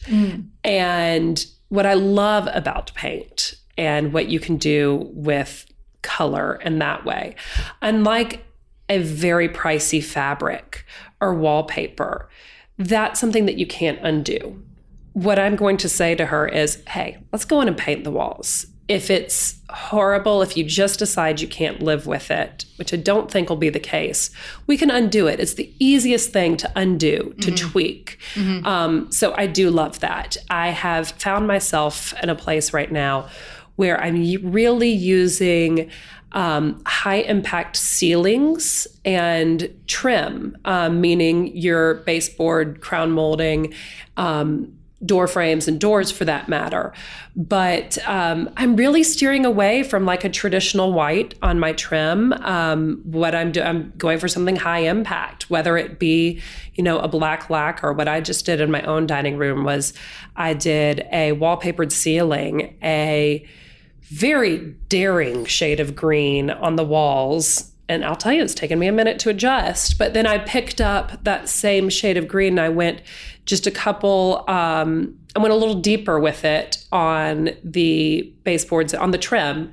[0.64, 5.66] And what I love about paint and what you can do with
[6.02, 7.34] color in that way,
[7.82, 8.44] unlike
[8.88, 10.84] a very pricey fabric
[11.20, 12.28] or wallpaper,
[12.78, 14.62] that's something that you can't undo.
[15.16, 18.10] What I'm going to say to her is, hey, let's go in and paint the
[18.10, 18.66] walls.
[18.86, 23.30] If it's horrible, if you just decide you can't live with it, which I don't
[23.30, 24.28] think will be the case,
[24.66, 25.40] we can undo it.
[25.40, 28.18] It's the easiest thing to undo, to tweak.
[28.66, 30.36] Um, so I do love that.
[30.50, 33.30] I have found myself in a place right now
[33.76, 34.20] where I'm
[34.52, 35.90] really using
[36.32, 43.72] um, high impact ceilings and trim, um, meaning your baseboard, crown molding,
[44.18, 46.92] um, door frames, and doors for that matter.
[47.34, 52.32] But um, I'm really steering away from like a traditional white on my trim.
[52.32, 56.40] Um, what I'm doing, I'm going for something high impact, whether it be,
[56.74, 57.92] you know, a black lacquer.
[57.92, 59.92] What I just did in my own dining room was
[60.34, 63.46] I did a wallpapered ceiling, a
[64.02, 67.72] very daring shade of green on the walls.
[67.88, 69.98] And I'll tell you, it's taken me a minute to adjust.
[69.98, 73.00] But then I picked up that same shade of green and I went
[73.44, 79.12] just a couple, um, I went a little deeper with it on the baseboards, on
[79.12, 79.72] the trim.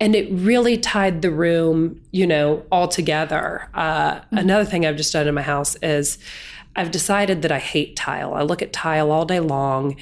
[0.00, 3.68] And it really tied the room, you know, all together.
[3.74, 6.18] Uh, Another thing I've just done in my house is
[6.76, 8.34] I've decided that I hate tile.
[8.34, 9.96] I look at tile all day long.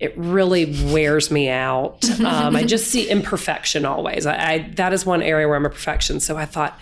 [0.00, 2.08] It really wears me out.
[2.22, 4.26] Um, I just see imperfection always.
[4.26, 6.20] I, I that is one area where I'm a perfection.
[6.20, 6.78] So I thought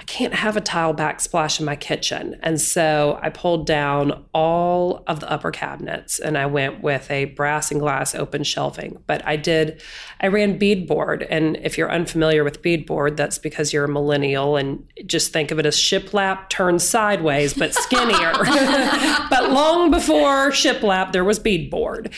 [0.00, 5.04] I can't have a tile backsplash in my kitchen, and so I pulled down all
[5.06, 9.02] of the upper cabinets and I went with a brass and glass open shelving.
[9.06, 9.82] But I did,
[10.22, 14.82] I ran beadboard, and if you're unfamiliar with beadboard, that's because you're a millennial and
[15.04, 18.32] just think of it as shiplap turned sideways but skinnier.
[19.28, 22.10] but long before shiplap, there was beadboard.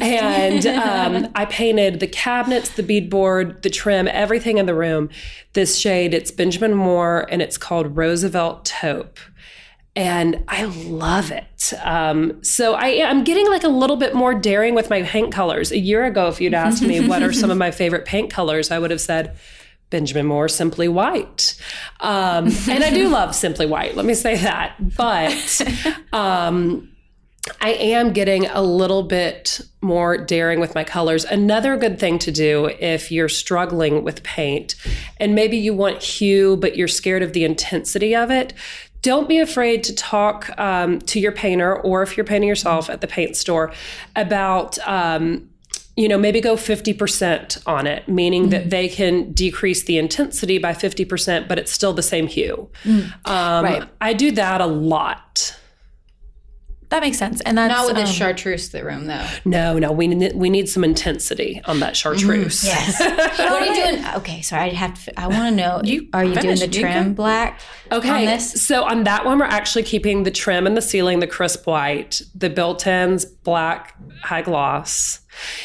[0.00, 5.10] And um, I painted the cabinets, the beadboard, the trim, everything in the room.
[5.54, 9.18] This shade, it's Benjamin Moore and it's called Roosevelt Taupe.
[9.96, 11.72] And I love it.
[11.84, 15.70] Um, so I, I'm getting like a little bit more daring with my paint colors.
[15.70, 18.72] A year ago, if you'd asked me what are some of my favorite paint colors,
[18.72, 19.36] I would have said
[19.90, 21.56] Benjamin Moore, Simply White.
[22.00, 24.74] Um, and I do love Simply White, let me say that.
[24.96, 25.62] But
[26.12, 26.93] um,
[27.60, 31.24] I am getting a little bit more daring with my colors.
[31.24, 34.74] Another good thing to do if you're struggling with paint
[35.18, 38.54] and maybe you want hue, but you're scared of the intensity of it,
[39.02, 43.00] don't be afraid to talk um, to your painter or if you're painting yourself at
[43.00, 43.72] the paint store
[44.16, 44.78] about.
[44.86, 45.50] Um,
[45.96, 50.72] you know, maybe go 50% on it, meaning that they can decrease the intensity by
[50.72, 52.68] 50%, but it's still the same hue.
[52.84, 53.88] Um, Right.
[54.00, 55.56] I do that a lot.
[56.94, 57.40] That makes sense.
[57.40, 59.26] And that's Not with um, a chartreuse the room though.
[59.44, 62.62] No, no, we need, we need some intensity on that chartreuse.
[62.62, 63.00] Yes.
[63.00, 64.06] what are you doing?
[64.14, 65.20] Okay, so I have to.
[65.20, 65.80] I want to know.
[65.82, 67.60] You are you doing the trim can- black?
[67.90, 68.08] Okay.
[68.08, 68.64] On this?
[68.64, 72.22] So on that one, we're actually keeping the trim and the ceiling, the crisp white,
[72.32, 75.18] the built-ins, black, high gloss.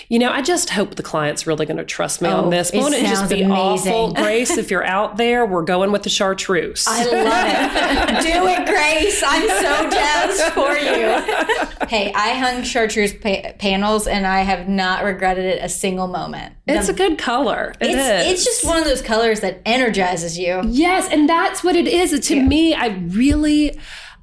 [0.07, 2.69] You know, I just hope the client's really going to trust me Oh, on this.
[2.71, 4.13] it Won't it just sounds be awful.
[4.13, 4.57] Grace?
[4.57, 6.85] If you're out there, we're going with the chartreuse.
[6.87, 8.23] I love it.
[8.23, 9.23] Do it, Grace.
[9.25, 11.87] I'm so jazzed for you.
[11.87, 16.53] Hey, I hung chartreuse pa- panels and I have not regretted it a single moment.
[16.67, 17.73] it's a good color.
[17.79, 18.33] It It's, is.
[18.33, 20.61] it's just one of those colors that energizes you.
[20.65, 22.17] Yes, and that's what it is.
[22.27, 23.79] To me, I really,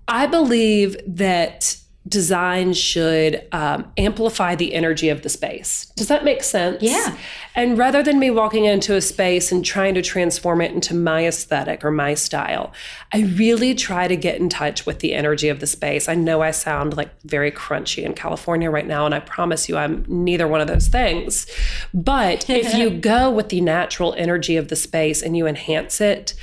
[0.08, 1.76] I believe that
[2.08, 5.86] design should um, amplify the energy of the space.
[5.96, 6.82] Does that make sense?
[6.82, 7.16] Yeah.
[7.54, 11.26] And rather than me walking into a space and trying to transform it into my
[11.26, 12.72] aesthetic or my style,
[13.12, 16.08] I really try to get in touch with the energy of the space.
[16.08, 19.76] I know I sound like very crunchy in California right now, and I promise you
[19.76, 21.46] I'm neither one of those things.
[21.92, 26.34] But if you go with the natural energy of the space and you enhance it,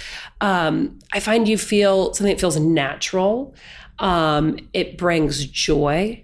[0.42, 3.56] um, I find you feel something that feels natural.
[4.00, 6.24] Um, it brings joy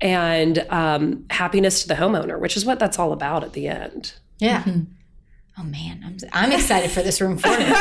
[0.00, 4.14] and um, happiness to the homeowner, which is what that's all about at the end.
[4.38, 4.64] Yeah.
[5.56, 7.64] Oh man, I'm I'm excited for this room for me.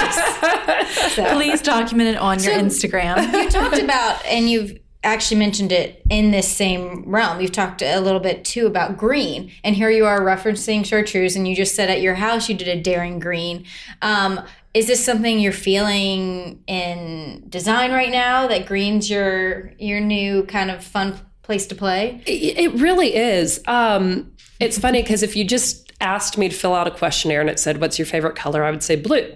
[1.10, 3.32] So- Please document it on your Instagram.
[3.34, 7.42] you talked about, and you've actually mentioned it in this same realm.
[7.42, 11.48] You've talked a little bit too about green, and here you are referencing chartreuse, and
[11.48, 13.66] you just said at your house you did a daring green.
[14.02, 14.40] Um,
[14.74, 18.48] is this something you're feeling in design right now?
[18.48, 22.22] That green's your your new kind of fun place to play?
[22.26, 23.62] It, it really is.
[23.68, 27.50] Um, it's funny because if you just asked me to fill out a questionnaire and
[27.50, 29.34] it said, "What's your favorite color?" I would say blue.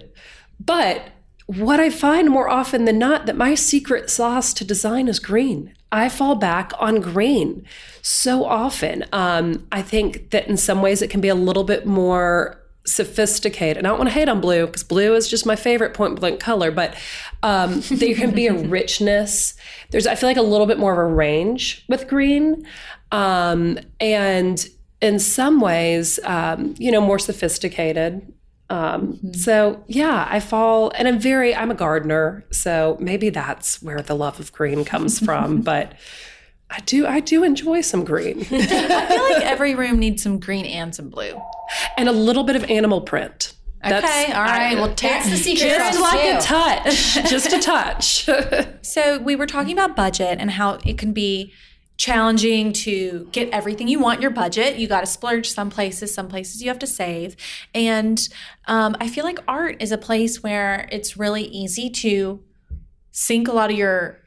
[0.58, 1.12] But
[1.46, 5.74] what I find more often than not that my secret sauce to design is green.
[5.90, 7.64] I fall back on green
[8.02, 9.06] so often.
[9.12, 13.76] Um, I think that in some ways it can be a little bit more sophisticated.
[13.76, 16.18] And I don't want to hate on blue because blue is just my favorite point
[16.18, 16.96] blank color, but
[17.42, 19.54] um, there can be a richness.
[19.90, 22.66] There's, I feel like, a little bit more of a range with green.
[23.12, 24.68] Um, and
[25.00, 28.32] in some ways, um, you know, more sophisticated.
[28.70, 29.32] Um, mm-hmm.
[29.32, 34.14] So yeah, I fall, and I'm very, I'm a gardener, so maybe that's where the
[34.14, 35.60] love of green comes from.
[35.62, 35.92] but
[36.70, 40.66] I do, I do enjoy some green, I feel like every room needs some green
[40.66, 41.40] and some blue.
[41.96, 43.54] and a little bit of animal print.
[43.82, 44.74] That's- okay, all right.
[44.74, 48.28] well, That's the secret just sauce, like a touch, just a touch.
[48.82, 51.52] So we were talking about budget and how it can be
[51.96, 54.76] challenging to get everything you want your budget.
[54.76, 57.36] You got to splurge some places, some places you have to save.
[57.74, 58.18] And
[58.66, 62.40] um, I feel like art is a place where it's really easy to
[63.10, 64.18] sink a lot of your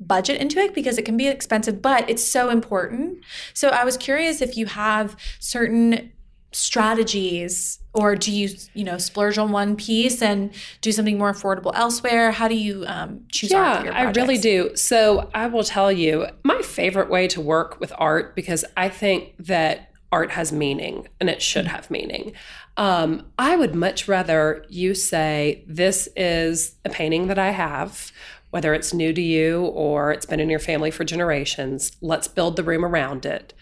[0.00, 3.18] budget into it because it can be expensive, but it's so important.
[3.54, 6.12] So I was curious if you have certain
[6.52, 11.72] strategies or do you you know splurge on one piece and do something more affordable
[11.74, 14.74] elsewhere how do you um, choose art Yeah, for your I really do.
[14.74, 19.34] So I will tell you my favorite way to work with art because I think
[19.38, 22.32] that art has meaning and it should have meaning.
[22.76, 28.12] Um, I would much rather you say, This is a painting that I have,
[28.50, 31.92] whether it's new to you or it's been in your family for generations.
[32.00, 33.54] Let's build the room around it.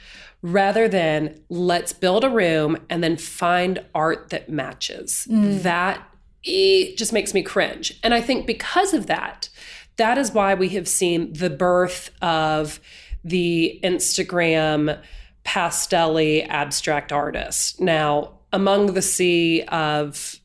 [0.42, 5.26] Rather than let's build a room and then find art that matches.
[5.62, 6.06] That
[6.44, 7.98] it just makes me cringe.
[8.02, 9.48] And I think because of that,
[9.96, 12.78] that is why we have seen the birth of
[13.24, 15.00] the Instagram
[15.44, 17.80] pastelly abstract artist.
[17.80, 20.38] Now, among the sea of,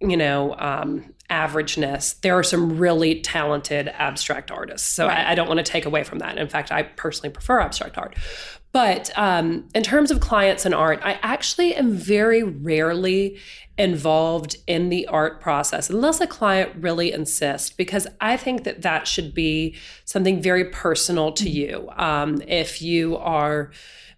[0.00, 4.86] you know, um, averageness, there are some really talented abstract artists.
[4.86, 6.38] So I, I don't want to take away from that.
[6.38, 8.16] In fact, I personally prefer abstract art.
[8.72, 13.38] But um, in terms of clients and art, I actually am very rarely
[13.78, 19.06] involved in the art process unless a client really insists, because I think that that
[19.06, 19.74] should be
[20.04, 21.88] something very personal to you.
[21.96, 23.70] Um, if you are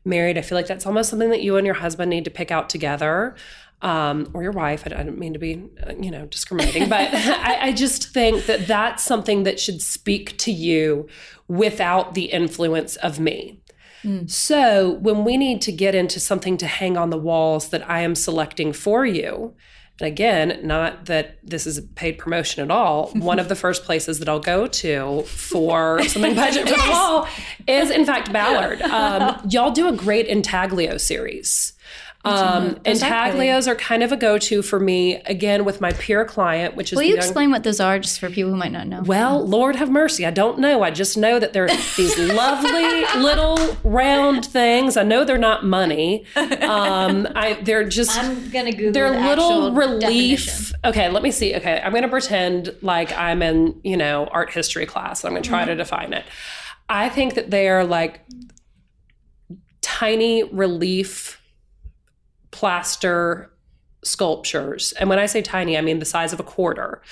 [0.04, 2.50] married, I feel like that's almost something that you and your husband need to pick
[2.50, 3.36] out together.
[3.80, 4.82] Um, or your wife.
[4.86, 8.46] I, I don't mean to be, uh, you know, discriminating, but I, I just think
[8.46, 11.06] that that's something that should speak to you
[11.46, 13.60] without the influence of me.
[14.26, 18.00] So when we need to get into something to hang on the walls that I
[18.00, 19.54] am selecting for you,
[20.00, 23.84] and again, not that this is a paid promotion at all, one of the first
[23.84, 27.28] places that I'll go to for something budget for the wall
[27.66, 28.80] is in fact Ballard.
[28.82, 31.72] Um, y'all do a great intaglio series.
[32.28, 36.92] Um, intaglios are kind of a go-to for me again with my peer client, which
[36.92, 39.02] is Will you young- explain what those are just for people who might not know?
[39.02, 40.24] well, Lord have mercy.
[40.26, 40.82] I don't know.
[40.82, 44.96] I just know that they're these lovely little round things.
[44.96, 46.24] I know they're not money.
[46.36, 50.46] Um, I they're just I'm gonna Google they're the little relief.
[50.46, 50.76] definition.
[50.84, 51.54] Okay, let me see.
[51.56, 55.24] Okay, I'm going to pretend like I'm in you know art history class.
[55.24, 56.24] I'm going to try to define it.
[56.88, 58.20] I think that they are like
[59.80, 61.37] tiny relief
[62.58, 63.52] plaster
[64.02, 64.92] sculptures.
[64.98, 67.02] And when I say tiny, I mean the size of a quarter.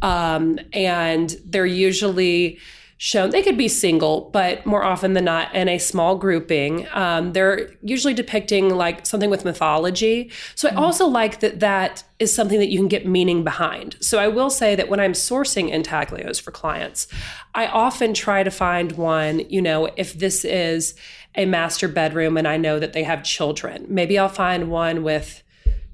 [0.00, 2.58] Um, and they're usually
[2.96, 6.86] shown, they could be single, but more often than not in a small grouping.
[6.92, 10.30] Um, they're usually depicting like something with mythology.
[10.54, 13.96] So I also like that that is something that you can get meaning behind.
[14.00, 17.06] So I will say that when I'm sourcing intaglios for clients,
[17.54, 20.94] I often try to find one, you know, if this is
[21.34, 25.42] a master bedroom and I know that they have children, maybe I'll find one with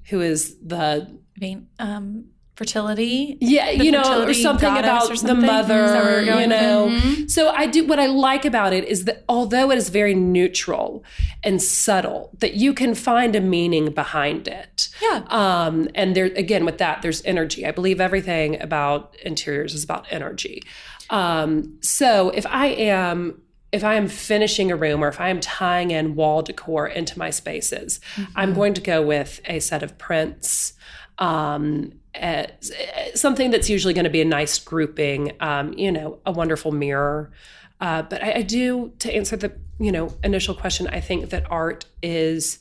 [0.09, 2.25] who is the Vein- um,
[2.55, 3.37] fertility.
[3.41, 5.47] yeah, The you know, or something about or the something?
[5.47, 6.61] Where mother, you going with it?
[6.61, 7.27] know.
[7.27, 11.03] So I do what I like about it is that although it is very neutral
[11.43, 14.89] and subtle, that you can find a meaning behind it.
[15.01, 15.23] Yeah.
[15.29, 17.65] Um, and there again with that, there's energy.
[17.65, 20.61] I believe everything about interiors is about energy.
[21.09, 25.39] Um, so if I am if I am finishing a room or if I am
[25.39, 28.01] tying in wall decor into my spaces,
[28.35, 30.73] I'm going to go with a set of prints,
[31.19, 32.47] um, eh,
[32.77, 36.71] eh, something that's usually going to be a nice grouping, um, you know, a wonderful
[36.71, 37.31] mirror.
[37.79, 41.49] Uh, but I, I do, to answer the you know initial question, I think that
[41.51, 42.59] art is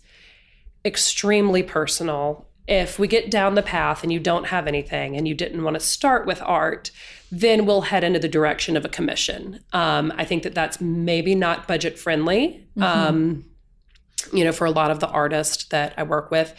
[0.85, 2.47] extremely personal.
[2.71, 5.75] If we get down the path and you don't have anything and you didn't want
[5.75, 6.93] to start with art,
[7.33, 9.59] then we'll head into the direction of a commission.
[9.73, 12.67] Um, I think that that's maybe not budget friendly.
[12.77, 13.45] Um,
[14.33, 16.55] you know, for a lot of the artists that I work with.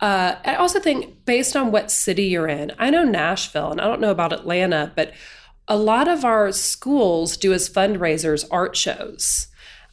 [0.00, 3.84] Uh, I also think based on what city you're in, I know Nashville and I
[3.84, 5.12] don't know about Atlanta, but
[5.68, 9.46] a lot of our schools do as fundraisers art shows.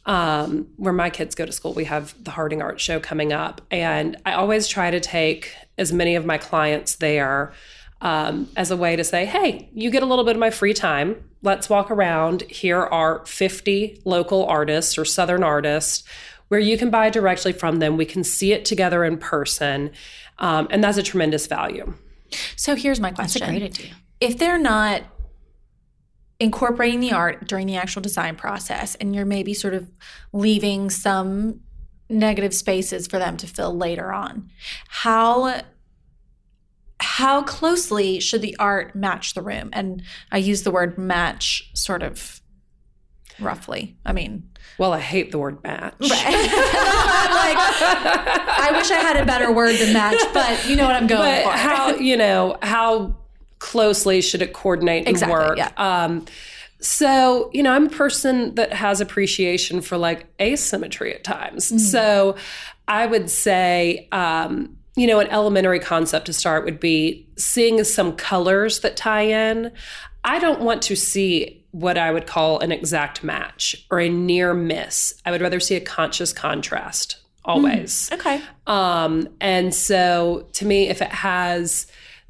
[0.06, 3.60] Um, where my kids go to school, we have the Harding Art Show coming up.
[3.70, 7.52] And I always try to take as many of my clients there
[8.00, 10.72] um, as a way to say, hey, you get a little bit of my free
[10.72, 11.22] time.
[11.42, 12.42] Let's walk around.
[12.42, 16.02] Here are 50 local artists or Southern artists
[16.48, 17.96] where you can buy directly from them.
[17.96, 19.90] We can see it together in person.
[20.38, 21.94] Um, and that's a tremendous value.
[22.56, 23.46] So here's my question.
[23.48, 23.92] Great idea.
[24.20, 25.02] if they're not
[26.40, 29.90] incorporating the art during the actual design process and you're maybe sort of
[30.32, 31.60] leaving some
[32.08, 34.50] negative spaces for them to fill later on
[34.88, 35.60] how
[36.98, 42.02] how closely should the art match the room and i use the word match sort
[42.02, 42.40] of
[43.38, 44.42] roughly i mean
[44.78, 45.94] Well, I hate the word match.
[46.00, 47.58] I'm like,
[48.66, 51.44] I wish I had a better word than match, but you know what I'm going
[51.44, 51.58] But for.
[51.58, 53.16] how, you know, how
[53.70, 55.56] closely should it coordinate and Exactly, work?
[55.56, 55.70] yeah.
[55.76, 56.24] Um,
[56.80, 61.66] so, you know, I'm a person that has appreciation for like asymmetry at times.
[61.66, 61.78] Mm-hmm.
[61.78, 62.36] So
[62.88, 68.16] I would say, um, you know, an elementary concept to start would be seeing some
[68.16, 69.70] colors that tie in.
[70.24, 74.52] I don't want to see what I would call an exact match or a near
[74.52, 75.14] miss.
[75.24, 78.10] I would rather see a conscious contrast always.
[78.12, 78.42] okay.
[78.66, 81.86] Um, and so to me, if it has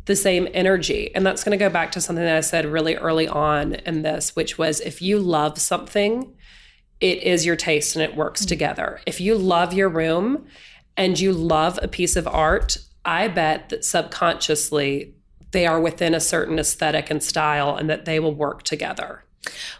[0.06, 2.96] the same energy, and that's going to go back to something that I said really
[2.96, 6.32] early on in this, which was if you love something,
[7.00, 8.48] it is your taste and it works mm-hmm.
[8.48, 9.00] together.
[9.06, 10.46] If you love your room
[10.96, 15.14] and you love a piece of art, I bet that subconsciously
[15.52, 19.24] they are within a certain aesthetic and style and that they will work together.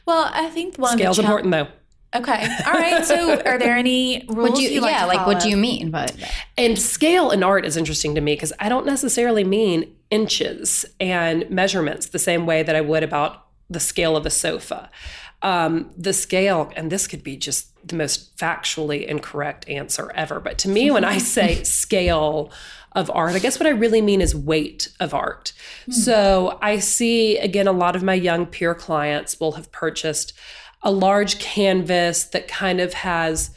[0.07, 1.69] Well, I think one Scale's of the important though.
[2.13, 2.57] Okay.
[2.67, 3.05] All right.
[3.05, 5.57] So, are there any rules What do you, like yeah, to like what do you
[5.57, 6.33] mean by that?
[6.59, 11.49] And scale in art is interesting to me because I don't necessarily mean inches and
[11.51, 14.91] measurements the same way that I would about the scale of a sofa.
[15.43, 20.59] Um, the scale, and this could be just the most factually incorrect answer ever, but
[20.59, 22.53] to me, when I say scale
[22.93, 25.53] of art, I guess what I really mean is weight of art.
[25.91, 30.33] So I see, again, a lot of my young peer clients will have purchased
[30.83, 33.51] a large canvas that kind of has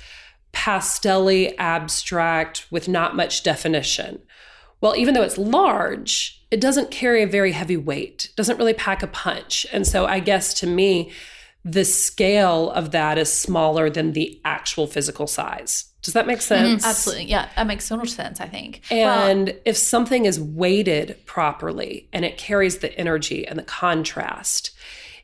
[0.54, 4.22] pastelly abstract with not much definition.
[4.82, 9.02] Well, even though it's large, it doesn't carry a very heavy weight, doesn't really pack
[9.02, 9.66] a punch.
[9.74, 11.12] And so I guess to me,
[11.66, 15.86] the scale of that is smaller than the actual physical size.
[16.04, 16.70] Does that make mm-hmm.
[16.70, 16.86] sense?
[16.86, 17.26] Absolutely.
[17.26, 17.50] Yeah.
[17.56, 18.82] That makes so much sense, I think.
[18.92, 24.70] And if something is weighted properly and it carries the energy and the contrast,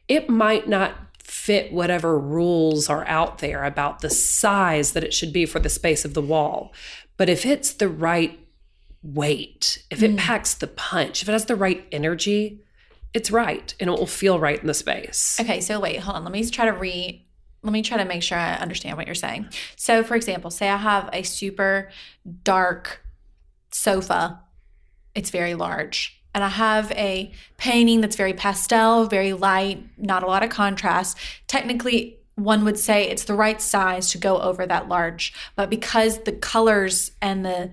[0.07, 5.31] it might not fit whatever rules are out there about the size that it should
[5.31, 6.73] be for the space of the wall.
[7.17, 8.38] But if it's the right
[9.01, 10.17] weight, if it mm.
[10.17, 12.61] packs the punch, if it has the right energy,
[13.13, 15.39] it's right and it will feel right in the space.
[15.39, 16.23] Okay, so wait, hold on.
[16.23, 17.25] Let me try to re
[17.61, 19.49] let me try to make sure I understand what you're saying.
[19.75, 21.89] So, for example, say I have a super
[22.43, 23.03] dark
[23.71, 24.39] sofa.
[25.13, 26.21] It's very large.
[26.33, 31.17] And I have a painting that's very pastel, very light, not a lot of contrast.
[31.47, 36.23] Technically, one would say it's the right size to go over that large, but because
[36.23, 37.71] the colors and the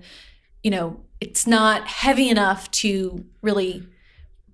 [0.63, 3.87] you know, it's not heavy enough to really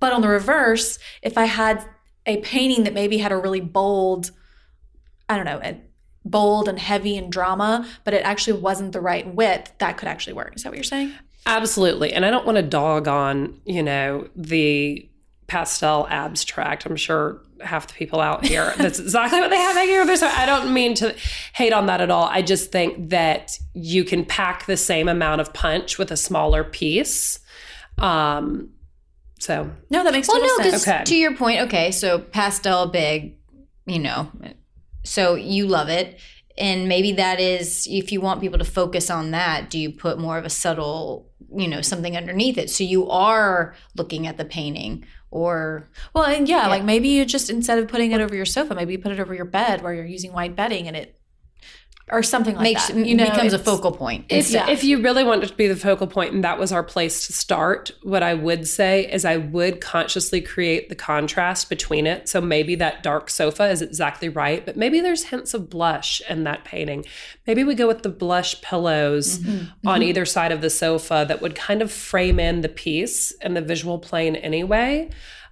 [0.03, 1.85] but on the reverse, if I had
[2.25, 4.31] a painting that maybe had a really bold,
[5.29, 5.79] I don't know, a
[6.25, 10.33] bold and heavy and drama, but it actually wasn't the right width, that could actually
[10.33, 10.57] work.
[10.57, 11.13] Is that what you're saying?
[11.45, 12.11] Absolutely.
[12.11, 15.07] And I don't want to dog on, you know, the
[15.47, 16.85] pastel abstract.
[16.85, 20.15] I'm sure half the people out here, that's exactly what they have here.
[20.15, 21.15] So I don't mean to
[21.53, 22.25] hate on that at all.
[22.25, 26.63] I just think that you can pack the same amount of punch with a smaller
[26.63, 27.39] piece.
[27.97, 28.69] Um,
[29.39, 30.87] so No, that makes Well, no, sense.
[30.87, 31.03] Okay.
[31.03, 33.37] to your point, okay, so pastel big,
[33.85, 34.31] you know,
[35.03, 36.19] so you love it.
[36.57, 40.19] And maybe that is, if you want people to focus on that, do you put
[40.19, 42.69] more of a subtle, you know, something underneath it?
[42.69, 45.03] So you are looking at the painting
[45.33, 48.75] or, Well, and yeah, like maybe you just instead of putting it over your sofa,
[48.75, 51.19] maybe you put it over your bed where you're using white bedding and it
[52.11, 53.05] or something like Makes that.
[53.05, 54.25] You know, becomes a focal point.
[54.29, 54.69] If, Yeah.
[54.69, 57.25] if you really want it to be the focal point and that was our place
[57.27, 62.27] to start, what I would say is I would consciously create the contrast between it.
[62.27, 66.43] So maybe that dark sofa is exactly right, but maybe there's hints of blush in
[66.43, 67.05] that painting.
[67.47, 69.39] Maybe we go with the blush pillows
[69.85, 73.55] on either side of the sofa that would kind of frame in the piece and
[73.55, 75.09] the visual plane anyway.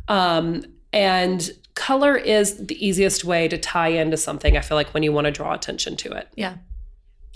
[0.10, 1.50] Um, and
[1.82, 5.26] color is the easiest way to tie into something, I feel like, when you want
[5.26, 6.28] to draw attention to it.
[6.36, 6.58] Yeah.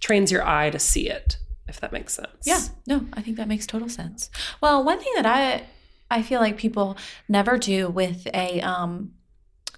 [0.01, 1.37] Trains your eye to see it,
[1.67, 2.45] if that makes sense.
[2.45, 4.29] Yeah, no, I think that makes total sense.
[4.61, 5.63] Well, one thing that I
[6.11, 6.95] I feel like people
[7.27, 9.13] never do with a um,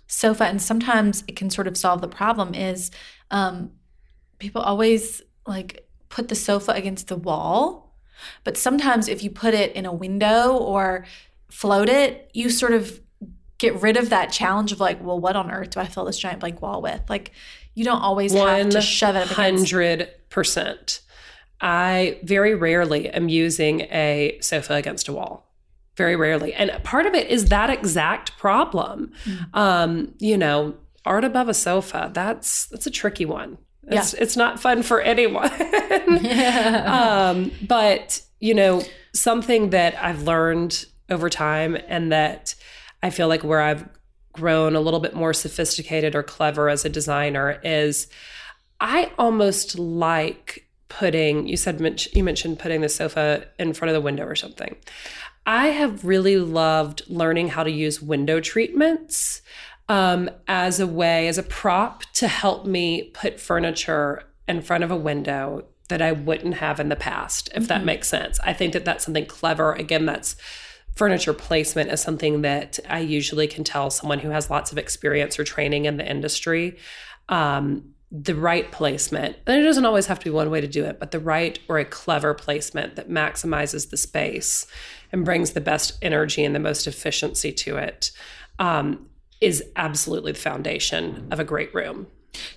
[0.08, 2.92] sofa, and sometimes it can sort of solve the problem, is
[3.32, 3.72] um,
[4.38, 7.96] people always like put the sofa against the wall,
[8.44, 11.06] but sometimes if you put it in a window or
[11.50, 13.00] float it, you sort of
[13.58, 16.18] get rid of that challenge of like, well, what on earth do I fill this
[16.18, 17.02] giant blank wall with?
[17.10, 17.32] Like,
[17.74, 19.28] you don't always have to shove it.
[19.28, 21.02] Hundred percent.
[21.62, 25.44] I very rarely am using a sofa against a wall.
[25.96, 29.12] Very rarely, and part of it is that exact problem.
[29.26, 29.56] Mm.
[29.56, 32.12] Um, you know, art above a sofa.
[32.14, 33.58] That's that's a tricky one.
[33.90, 35.50] It's, it's not fun for anyone.
[36.22, 37.30] yeah.
[37.32, 38.84] um, but you know,
[39.14, 42.54] something that I've learned over time, and that
[43.08, 43.88] I feel like where I've
[44.34, 48.08] grown a little bit more sophisticated or clever as a designer is
[48.82, 51.80] I almost like putting you said
[52.14, 54.76] you mentioned putting the sofa in front of the window or something.
[55.46, 59.42] I have really loved learning how to use window treatments
[59.88, 64.92] um, as a way, as a prop to help me put furniture in front of
[64.92, 68.38] a window that I wouldn't have in the past, if that makes sense.
[68.44, 69.72] I think that that's something clever.
[69.72, 70.36] Again, that's
[70.98, 75.38] furniture placement is something that I usually can tell someone who has lots of experience
[75.38, 76.78] or training in the industry.
[77.30, 80.86] Um, the right placement, and it doesn't always have to be one way to do
[80.86, 84.66] it, but the right or a clever placement that maximizes the space
[85.12, 88.12] and brings the best energy and the most efficiency to it
[88.60, 89.08] um,
[89.42, 92.08] is absolutely the foundation of a great room.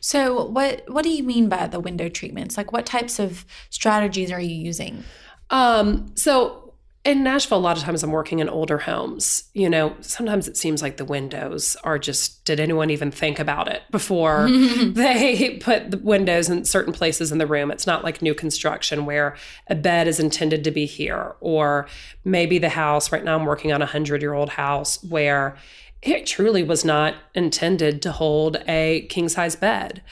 [0.00, 2.56] So what what do you mean by the window treatments?
[2.56, 5.04] Like what types of strategies are you using?
[5.50, 6.59] Um, so
[7.02, 9.44] in Nashville, a lot of times I'm working in older homes.
[9.54, 13.68] You know, sometimes it seems like the windows are just, did anyone even think about
[13.68, 14.48] it before
[14.86, 17.70] they put the windows in certain places in the room?
[17.70, 19.34] It's not like new construction where
[19.68, 21.86] a bed is intended to be here, or
[22.24, 25.56] maybe the house, right now I'm working on a hundred year old house where
[26.02, 30.02] it truly was not intended to hold a king size bed.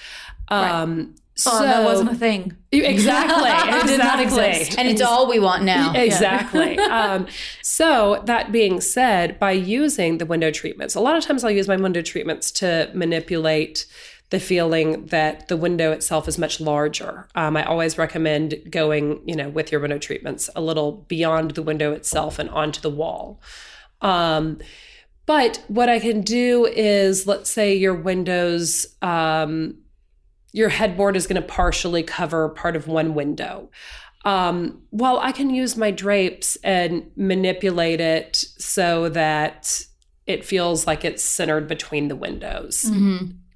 [0.48, 2.56] Um, Oh, so that wasn't a thing.
[2.72, 4.60] exactly, It did not exactly.
[4.60, 4.78] exist.
[4.78, 5.92] and it's all we want now.
[6.08, 6.78] Exactly.
[6.78, 7.26] um,
[7.62, 11.68] so, that being said, by using the window treatments, a lot of times I'll use
[11.68, 13.86] my window treatments to manipulate
[14.30, 17.28] the feeling that the window itself is much larger.
[17.34, 21.62] Um, I always recommend going, you know, with your window treatments a little beyond the
[21.62, 23.40] window itself and onto the wall.
[24.02, 24.58] Um,
[25.24, 29.76] but what I can do is, let's say your windows, um,
[30.52, 33.70] your headboard is going to partially cover part of one window.
[34.24, 39.86] Um, well, I can use my drapes and manipulate it so that
[40.26, 42.90] it feels like it's centered between the windows.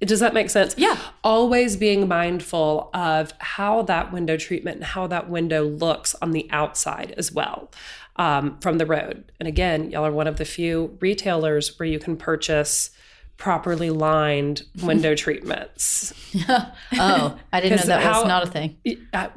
[0.01, 0.75] Does that make sense?
[0.77, 0.99] Yeah.
[1.23, 6.49] Always being mindful of how that window treatment and how that window looks on the
[6.51, 7.71] outside as well
[8.17, 9.31] um, from the road.
[9.39, 12.91] And again, y'all are one of the few retailers where you can purchase
[13.43, 16.13] properly lined window treatments.
[16.95, 18.77] Oh, I didn't know that how- was not a thing.
[19.13, 19.29] Uh,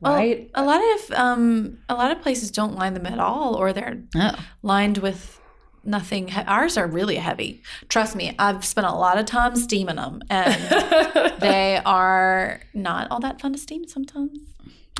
[0.00, 0.50] Well, right?
[0.54, 4.02] a lot of um a lot of places don't line them at all or they're
[4.16, 4.34] Oh.
[4.62, 5.38] lined with
[5.84, 9.96] nothing he- ours are really heavy trust me i've spent a lot of time steaming
[9.96, 10.54] them and
[11.40, 14.38] they are not all that fun to steam sometimes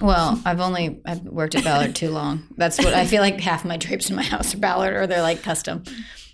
[0.00, 2.42] Well, I've only I've worked at Ballard too long.
[2.56, 5.22] That's what I feel like half my drapes in my house are Ballard or they're
[5.30, 5.84] like custom.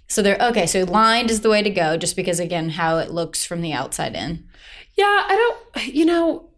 [0.08, 0.66] So they're okay.
[0.66, 3.72] So lined is the way to go, just because again how it looks from the
[3.72, 4.48] outside in.
[4.96, 5.36] Yeah, I
[5.74, 6.50] don't you know,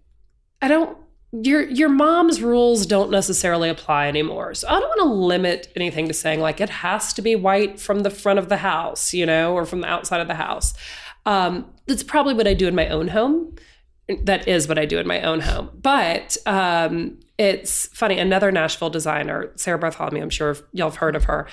[0.62, 0.96] I don't
[1.32, 4.54] your your mom's rules don't necessarily apply anymore.
[4.54, 7.78] So I don't want to limit anything to saying like it has to be white
[7.78, 10.74] from the front of the house, you know, or from the outside of the house.
[11.26, 13.54] Um, that's probably what I do in my own home.
[14.24, 15.70] That is what I do in my own home.
[15.80, 18.18] But um, it's funny.
[18.18, 21.46] Another Nashville designer, Sarah Bartholomew, I'm sure y'all have heard of her.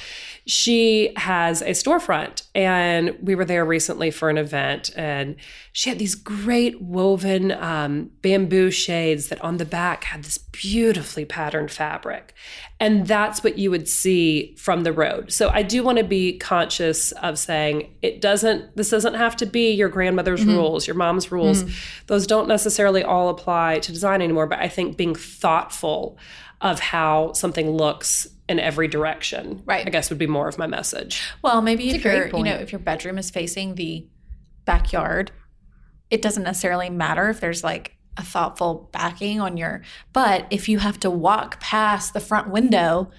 [0.45, 5.37] She has a storefront, and we were there recently for an event, and
[5.71, 11.23] she had these great woven um, bamboo shades that on the back had this beautifully
[11.23, 12.33] patterned fabric.
[12.79, 15.31] And that's what you would see from the road.
[15.33, 19.47] So I do want to be conscious of saying it doesn't, this doesn't have to
[19.47, 20.51] be your grandmother's Mm-hmm.
[20.55, 21.63] rules, your mom's rules.
[22.05, 24.45] Those don't necessarily all apply to design anymore.
[24.45, 26.19] But I think being thoughtful
[26.61, 29.85] of how something looks in every direction, Right.
[29.85, 31.21] I guess would be more of my message.
[31.41, 34.05] Well, maybe It's if great your you know if your bedroom is facing the
[34.65, 35.31] backyard,
[36.11, 39.81] it doesn't necessarily matter if there's like a thoughtful backing on your.
[40.13, 43.11] But if you have to walk past the front window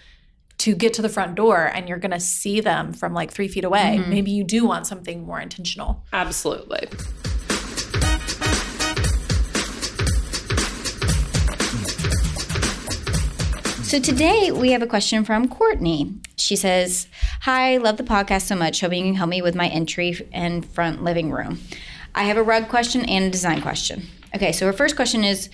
[0.59, 3.49] to get to the front door and you're going to see them from like three
[3.49, 4.11] feet away, mm-hmm.
[4.11, 6.05] maybe you do want something more intentional.
[6.12, 6.88] Absolutely.
[13.88, 16.12] So today we have a question from Courtney.
[16.36, 17.07] She says,
[17.40, 18.82] Hi, love the podcast so much.
[18.82, 21.59] Hoping you can help me with my entry and front living room.
[22.14, 24.07] I have a rug question and a design question.
[24.39, 25.51] Okay, so her first question is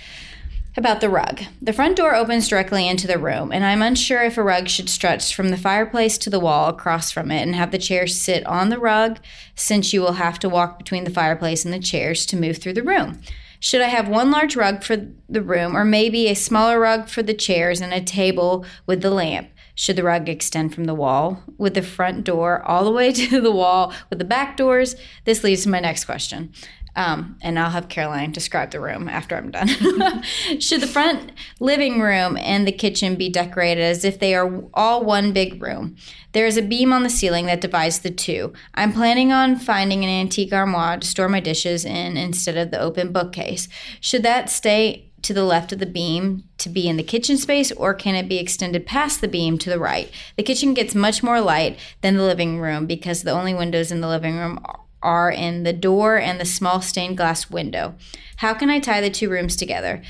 [0.76, 1.41] about the rug.
[1.62, 4.91] The front door opens directly into the room, and I'm unsure if a rug should
[4.91, 8.45] stretch from the fireplace to the wall across from it and have the chairs sit
[8.45, 9.20] on the rug,
[9.55, 12.74] since you will have to walk between the fireplace and the chairs to move through
[12.74, 13.22] the room.
[13.59, 14.97] Should I have one large rug for
[15.30, 19.11] the room, or maybe a smaller rug for the chairs and a table with the
[19.11, 19.49] lamp?
[19.74, 23.41] Should the rug extend from the wall with the front door all the way to
[23.41, 24.95] the wall with the back doors?
[25.24, 26.53] This leads to my next question.
[26.97, 29.68] Um, and I'll have Caroline describe the room after I'm done.
[30.61, 35.05] Should the front living room and the kitchen be decorated as if they are all
[35.05, 35.97] one big room?
[36.32, 38.53] There is a beam on the ceiling that divides the two.
[38.74, 42.80] I'm planning on finding an antique armoire to store my dishes in instead of the
[42.80, 43.68] open bookcase.
[44.01, 47.72] Should that stay to the left of the beam to be in the kitchen space,
[47.72, 50.11] or can it be extended past the beam to the right?
[50.36, 54.01] The kitchen gets much more light than the living room because the only windows in
[54.01, 54.59] the living room
[55.05, 57.95] are in the door and the small stained glass window.
[58.39, 60.03] How can I tie the two rooms together?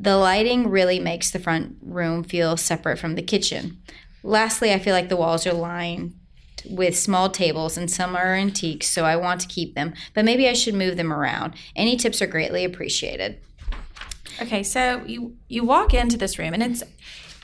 [0.00, 3.80] The lighting really makes the front room feel separate from the kitchen.
[4.22, 6.14] Lastly, I feel like the walls are lined
[6.68, 10.48] with small tables and some are antiques, so I want to keep them, but maybe
[10.48, 11.54] I should move them around.
[11.76, 13.40] Any tips are greatly appreciated.
[14.40, 16.82] Okay, so you you walk into this room and it's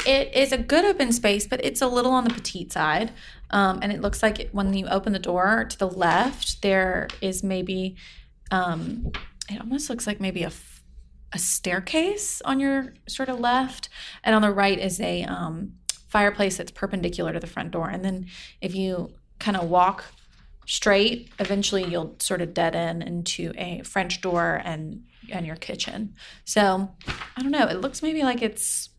[0.07, 3.13] it is a good open space, but it's a little on the petite side.
[3.51, 7.09] Um, and it looks like it, when you open the door to the left, there
[7.21, 7.97] is maybe
[8.51, 9.13] um,
[9.51, 10.53] it almost looks like maybe a
[11.37, 13.89] staircase on your sort of left,
[14.23, 15.73] and on the right is a um,
[16.09, 17.89] fireplace that's perpendicular to the front door.
[17.91, 18.27] And then
[18.61, 20.05] if you kind of walk
[20.67, 26.15] straight, eventually you'll sort of dead end into a French door and and your kitchen.
[26.45, 26.91] So
[27.37, 27.67] I don't know.
[27.67, 28.91] It looks maybe like it's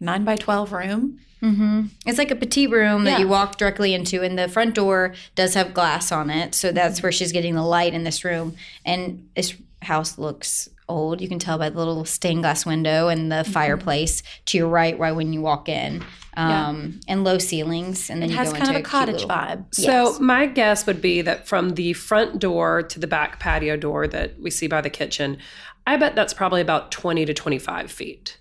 [0.00, 1.20] nine by twelve room.
[1.42, 1.86] Mm-hmm.
[2.04, 5.54] It's like a petite room that you walk directly into, and the front door does
[5.54, 8.56] have glass on it, so that's where she's getting the light in this room.
[8.84, 11.20] And this house looks old.
[11.20, 14.98] You can tell by the little stained glass window and the fireplace to your right,
[14.98, 16.02] right when you walk in,
[16.36, 18.10] um, and low ceilings.
[18.10, 19.64] And then It you has go kind of into a cottage little- vibe.
[19.74, 24.08] So my guess would be that from the front door to the back patio door
[24.08, 25.38] that we see by the kitchen,
[25.86, 28.38] I bet that's probably about 20 to 25 feet.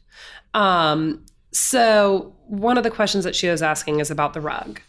[0.55, 4.81] Um, so one of the questions that she was asking is about the rug.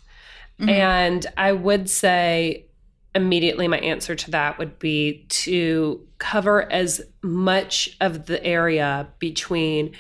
[0.60, 0.68] Mm-hmm.
[0.68, 2.66] And I would say
[3.14, 9.94] immediately my answer to that would be to cover as much of the area between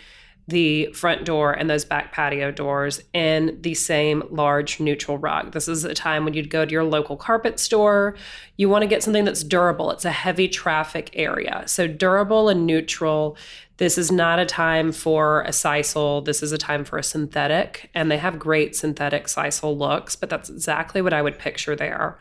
[0.48, 5.52] the front door and those back patio doors in the same large neutral rug.
[5.52, 8.16] This is a time when you'd go to your local carpet store.
[8.56, 9.90] You want to get something that's durable.
[9.90, 11.64] It's a heavy traffic area.
[11.66, 13.36] So durable and neutral.
[13.78, 16.24] This is not a time for a sisal.
[16.24, 17.90] This is a time for a synthetic.
[17.94, 22.18] And they have great synthetic sisal looks, but that's exactly what I would picture there.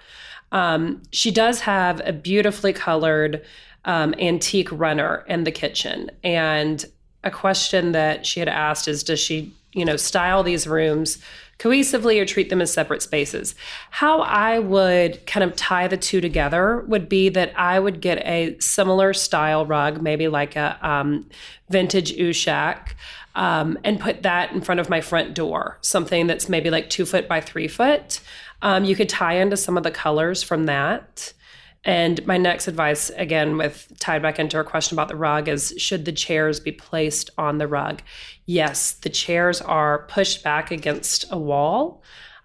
[0.51, 3.43] Um, she does have a beautifully colored
[3.85, 6.11] um, antique runner in the kitchen.
[6.23, 6.85] And
[7.23, 11.19] a question that she had asked is Does she, you know, style these rooms
[11.59, 13.55] cohesively or treat them as separate spaces?
[13.91, 18.17] How I would kind of tie the two together would be that I would get
[18.25, 21.29] a similar style rug, maybe like a um,
[21.69, 22.93] vintage Ushak.
[23.35, 27.05] Um, and put that in front of my front door, something that's maybe like two
[27.05, 28.19] foot by three foot.
[28.63, 31.33] Um, you could tie into some of the colors from that.
[31.87, 35.73] And my next advice, again, with tied back into our question about the rug, is
[35.77, 38.01] should the chairs be placed on the rug?
[38.45, 42.03] Yes, the chairs are pushed back against a wall.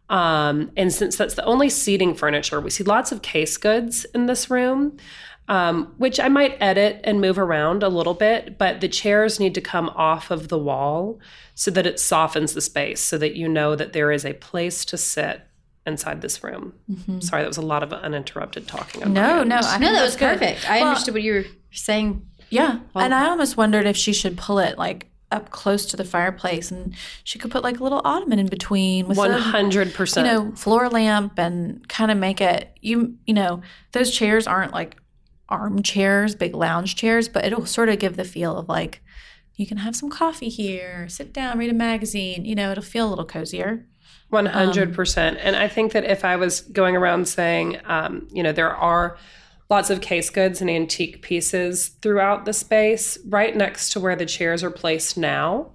[0.09, 4.27] Um, and since that's the only seating furniture, we see lots of case goods in
[4.27, 4.97] this room.
[5.49, 9.55] um, which I might edit and move around a little bit, but the chairs need
[9.55, 11.19] to come off of the wall
[11.55, 14.85] so that it softens the space so that you know that there is a place
[14.87, 15.43] to sit
[15.87, 16.75] inside this room.
[16.91, 17.21] Mm-hmm.
[17.21, 19.03] Sorry, that was a lot of uninterrupted talking.
[19.03, 20.39] on No, no, I No, that was that's good.
[20.41, 20.71] perfect.
[20.71, 22.27] I Well, understood what you were saying.
[22.51, 26.05] Yeah, and I almost wondered if she should pull it like up close to the
[26.05, 29.95] fireplace, and she could put like a little ottoman in between with One some, hundred
[30.17, 32.77] you know, floor lamp, and kind of make it.
[32.83, 33.63] You you know,
[33.93, 34.97] those chairs aren't like
[35.49, 39.01] armchairs, big lounge chairs, but it'll sort of give the feel of like
[39.57, 42.45] you can have some coffee here, sit down, read a magazine.
[42.45, 43.87] You know, it'll feel a little cozier.
[44.33, 45.37] One hundred percent.
[45.43, 49.19] And I think that if I was going around saying, um, you know, there are
[49.69, 54.25] lots of case goods and antique pieces throughout the space, right next to where the
[54.25, 55.71] chairs are placed now.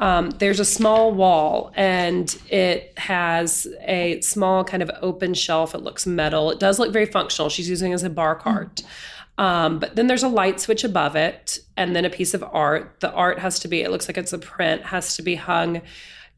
[0.00, 5.72] Um, there's a small wall and it has a small kind of open shelf.
[5.72, 6.50] It looks metal.
[6.50, 7.50] It does look very functional.
[7.50, 8.82] She's using it as a bar cart.
[9.38, 12.96] Um, but then there's a light switch above it and then a piece of art.
[12.98, 15.82] The art has to be, it looks like it's a print, has to be hung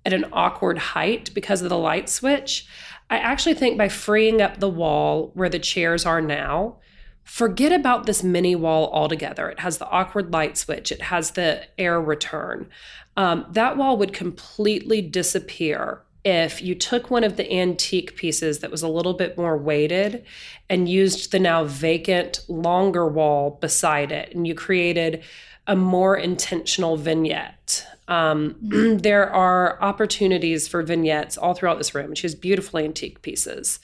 [0.05, 2.67] at an awkward height because of the light switch.
[3.11, 6.77] I actually think by freeing up the wall where the chairs are now,
[7.23, 9.49] forget about this mini wall altogether.
[9.49, 12.69] It has the awkward light switch, it has the air return.
[13.17, 18.71] Um, that wall would completely disappear if you took one of the antique pieces that
[18.71, 20.25] was a little bit more weighted
[20.71, 25.23] and used the now vacant longer wall beside it and you created
[25.67, 27.87] a more intentional vignette.
[28.09, 28.57] Um,
[29.01, 32.15] there are opportunities for vignettes all throughout this room.
[32.15, 33.81] She has beautiful antique pieces.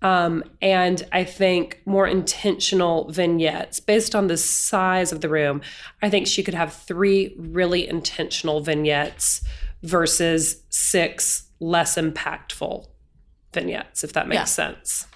[0.00, 5.60] Um, and I think more intentional vignettes based on the size of the room.
[6.00, 9.42] I think she could have three really intentional vignettes
[9.82, 12.86] versus six less impactful
[13.52, 14.44] vignettes, if that makes Yeah.
[14.44, 15.06] sense.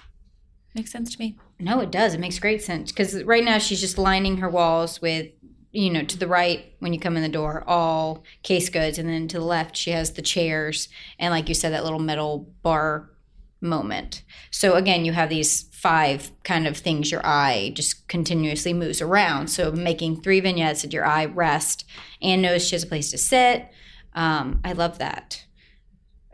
[0.75, 1.37] Makes sense to me.
[1.59, 2.13] No, it does.
[2.13, 5.27] It makes great sense because right now she's just lining her walls with,
[5.73, 9.09] you know, to the right when you come in the door, all case goods, and
[9.09, 10.87] then to the left she has the chairs
[11.19, 13.09] and, like you said, that little metal bar
[13.59, 14.23] moment.
[14.51, 19.47] So again, you have these five kind of things your eye just continuously moves around.
[19.47, 21.85] So making three vignettes that your eye rest
[22.21, 23.69] and knows she has a place to sit.
[24.13, 25.43] Um, I love that.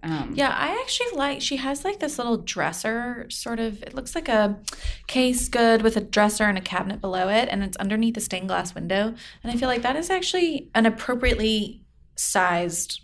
[0.01, 4.15] Um, Yeah, I actually like she has like this little dresser sort of it looks
[4.15, 4.59] like a
[5.07, 8.47] case good with a dresser and a cabinet below it and it's underneath a stained
[8.47, 11.83] glass window and I feel like that is actually an appropriately
[12.15, 13.01] sized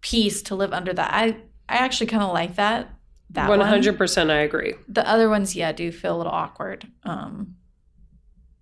[0.00, 1.10] piece to live under that.
[1.12, 1.36] I
[1.68, 2.90] I actually kind of like that.
[3.30, 4.74] That One hundred percent, I agree.
[4.88, 6.86] The other ones yeah, do feel a little awkward.
[7.04, 7.56] Um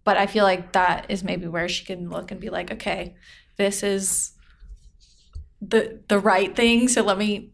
[0.04, 3.14] but I feel like that is maybe where she can look and be like, okay,
[3.56, 4.31] this is
[5.66, 6.88] the the right thing.
[6.88, 7.50] So let me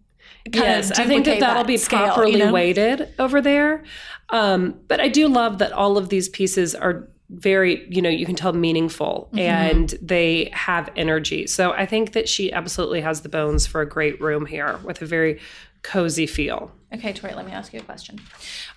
[0.47, 2.53] kind yes, of I think that that'll be scale, you properly know?
[2.53, 3.85] weighted over there.
[4.31, 8.25] Um, but I do love that all of these pieces are very, you know, you
[8.25, 9.39] can tell meaningful Mm-hmm.
[9.39, 11.47] and they have energy.
[11.47, 15.03] So I think that she absolutely has the bones for a great room here with
[15.03, 15.39] a very
[15.83, 16.73] cozy feel.
[16.93, 18.19] Okay, Tori, let me ask you a question.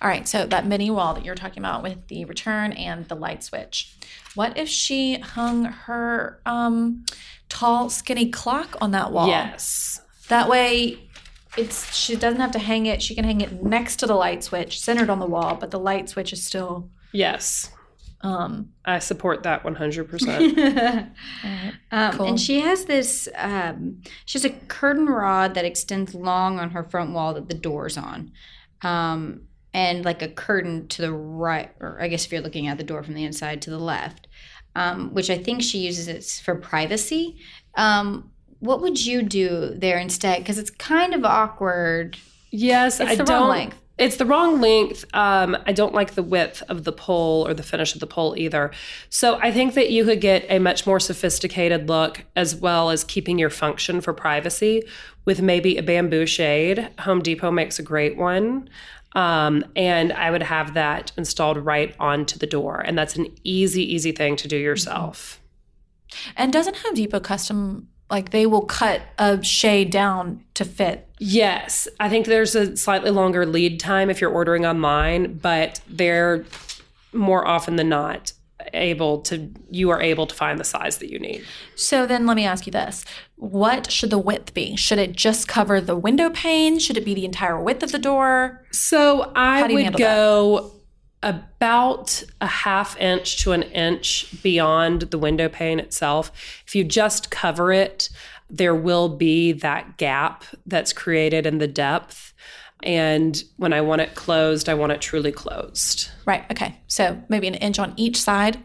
[0.00, 3.14] All right, so that mini wall that you're talking about with the return and the
[3.14, 3.96] light switch.
[4.34, 7.04] What if she hung her um,
[7.48, 9.28] tall, skinny clock on that wall?
[9.28, 10.02] Yes.
[10.28, 11.08] That way,
[11.56, 13.02] it's she doesn't have to hang it.
[13.02, 15.78] She can hang it next to the light switch, centered on the wall, but the
[15.78, 16.90] light switch is still.
[17.12, 17.70] Yes.
[18.22, 21.10] Um, I support that 100%.
[21.90, 22.26] Um, Cool.
[22.28, 23.28] And she has this.
[23.36, 27.54] Um, she has a curtain rod that extends long on her front wall that the
[27.54, 28.32] door's on,
[28.82, 29.42] um,
[29.74, 32.84] and like a curtain to the right, or I guess if you're looking at the
[32.84, 34.26] door from the inside to the left,
[34.74, 37.38] um, which I think she uses it for privacy.
[37.76, 40.38] Um, what would you do there instead?
[40.38, 42.16] Because it's kind of awkward.
[42.50, 43.40] yes, It's I the don't.
[43.40, 43.81] wrong length.
[44.02, 45.04] It's the wrong length.
[45.14, 48.34] Um, I don't like the width of the pole or the finish of the pole
[48.36, 48.72] either.
[49.10, 53.04] So I think that you could get a much more sophisticated look as well as
[53.04, 54.82] keeping your function for privacy
[55.24, 56.90] with maybe a bamboo shade.
[56.98, 58.68] Home Depot makes a great one.
[59.14, 62.80] Um, and I would have that installed right onto the door.
[62.80, 65.40] And that's an easy, easy thing to do yourself.
[66.36, 71.08] and doesn't Home Depot custom like they will cut a shade down to fit?
[71.18, 76.44] Yes, I think there's a slightly longer lead time if you're ordering online, but they're
[77.12, 78.32] more often than not
[78.74, 81.44] able to you are able to find the size that you need.
[81.74, 83.04] So then let me ask you this.
[83.36, 84.76] What should the width be?
[84.76, 86.78] Should it just cover the window pane?
[86.78, 88.64] Should it be the entire width of the door?
[88.70, 90.81] So I would go that?
[91.22, 96.32] About a half inch to an inch beyond the window pane itself.
[96.66, 98.08] If you just cover it,
[98.50, 102.34] there will be that gap that's created in the depth.
[102.82, 106.10] and when I want it closed, I want it truly closed.
[106.26, 106.44] Right.
[106.50, 106.80] Okay.
[106.88, 108.58] So maybe an inch on each side.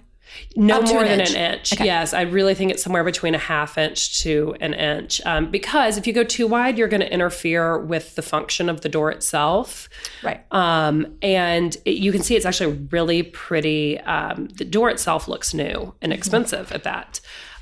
[0.56, 1.36] No more an than inch.
[1.36, 1.74] an inch.
[1.74, 1.86] Okay.
[1.86, 5.22] Yes, I really think it's somewhere between a half inch to an inch.
[5.26, 8.82] Um, because if you go too wide, you're going to interfere with the function of
[8.82, 9.90] the door itself.
[10.24, 10.44] Right.
[10.52, 14.00] Um, and it, you can see it's actually really pretty.
[14.02, 17.20] Um, the door itself looks new and expensive at that.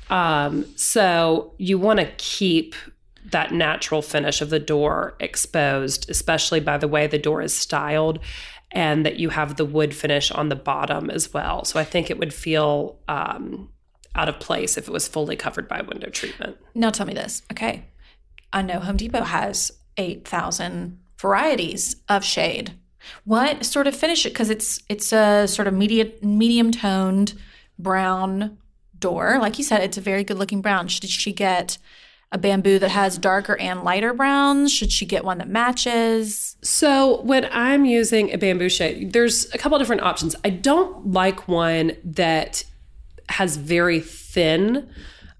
[0.08, 2.74] Um, so you want to keep
[3.32, 8.20] that natural finish of the door exposed, especially by the way the door is styled
[8.72, 11.64] and that you have the wood finish on the bottom as well.
[11.64, 13.70] So I think it would feel um,
[14.14, 16.56] out of place if it was fully covered by window treatment.
[16.74, 17.42] Now tell me this.
[17.52, 17.84] Okay.
[18.52, 22.72] I know Home Depot has 8,000 varieties of shade.
[23.24, 27.34] What sort of finish it because it's it's a sort of medium medium toned
[27.78, 28.58] brown
[28.98, 29.38] door.
[29.40, 30.88] Like you said, it's a very good looking brown.
[30.88, 31.78] Should she get
[32.36, 34.70] a bamboo that has darker and lighter browns?
[34.72, 36.56] Should she get one that matches?
[36.62, 40.36] So when I'm using a bamboo shade, there's a couple different options.
[40.44, 42.62] I don't like one that
[43.30, 44.88] has very thin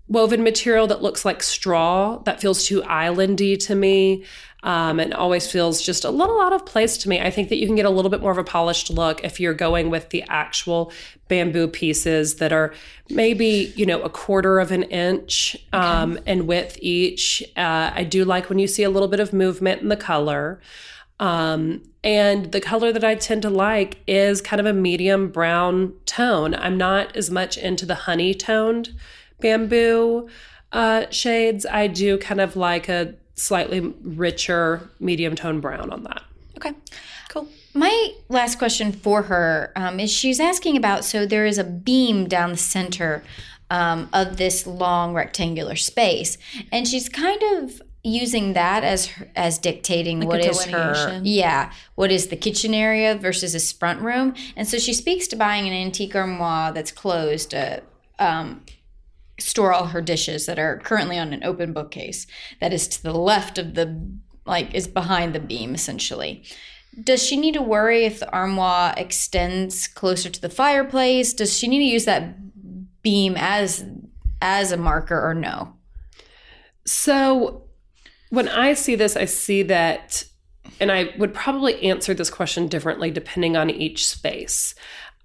[0.09, 2.19] woven material that looks like straw.
[2.25, 4.25] That feels too islandy to me.
[4.63, 7.21] Um, and always feels just a little out of place to me.
[7.21, 9.39] I think that you can get a little bit more of a polished look if
[9.39, 10.91] you're going with the actual
[11.29, 12.73] bamboo pieces that are
[13.11, 17.45] maybe you know a quarter of an inch um, in width each.
[17.57, 20.61] Uh, I do like when you see a little bit of movement in the color.
[21.19, 25.95] Um, and the color that I tend to like is kind of a medium brown
[26.05, 26.55] tone.
[26.55, 28.95] I'm not as much into the honey toned
[29.41, 30.29] bamboo
[30.73, 31.67] uh, shades.
[31.67, 36.23] I do kind of like a slightly richer medium tone brown on that.
[36.57, 36.73] Okay.
[37.29, 37.49] Cool.
[37.75, 42.27] My last question for her um, is she's asking about so there is a beam
[42.27, 43.23] down the center
[43.71, 46.39] um, of this long rectangular space,
[46.73, 51.73] and she's kind of using that as her, as dictating what a is her yeah
[51.97, 55.67] what is the kitchen area versus this front room, and so she speaks to buying
[55.67, 57.83] an antique armoire that's closed to
[58.21, 58.63] um,
[59.39, 62.27] store all her dishes that are currently on an open bookcase
[62.61, 64.01] that is to the left of the
[64.47, 66.45] like is behind the beam essentially.
[67.03, 71.35] Does she need to worry if the armoire extends closer to the fireplace?
[71.35, 73.85] Does she need to use that beam as
[74.41, 75.75] as a marker or no?
[76.87, 77.65] So
[78.31, 80.25] when I see this, I see that,
[80.81, 84.75] and I would probably answer this question differently depending on each space.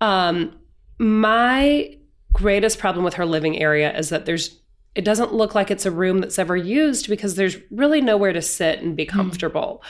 [0.01, 0.59] Um,
[0.97, 1.97] my
[2.33, 4.59] greatest problem with her living area is that there's
[4.93, 8.41] it doesn't look like it's a room that's ever used because there's really nowhere to
[8.41, 9.81] sit and be comfortable.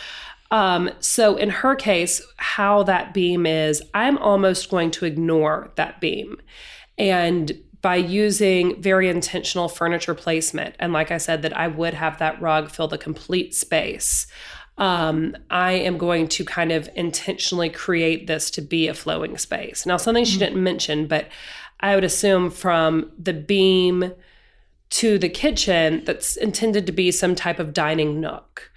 [0.51, 6.01] Um, so in her case, how that beam is, I'm almost going to ignore that
[6.01, 6.39] beam.
[6.97, 12.19] And by using very intentional furniture placement, and like I said, that I would have
[12.19, 14.27] that rug fill the complete space,
[14.77, 19.85] um, I am going to kind of intentionally create this to be a flowing space.
[19.85, 21.27] Now, something she didn't mention, but
[21.81, 24.13] I would assume from the beam
[24.91, 28.71] to the kitchen that's intended to be some type of dining nook.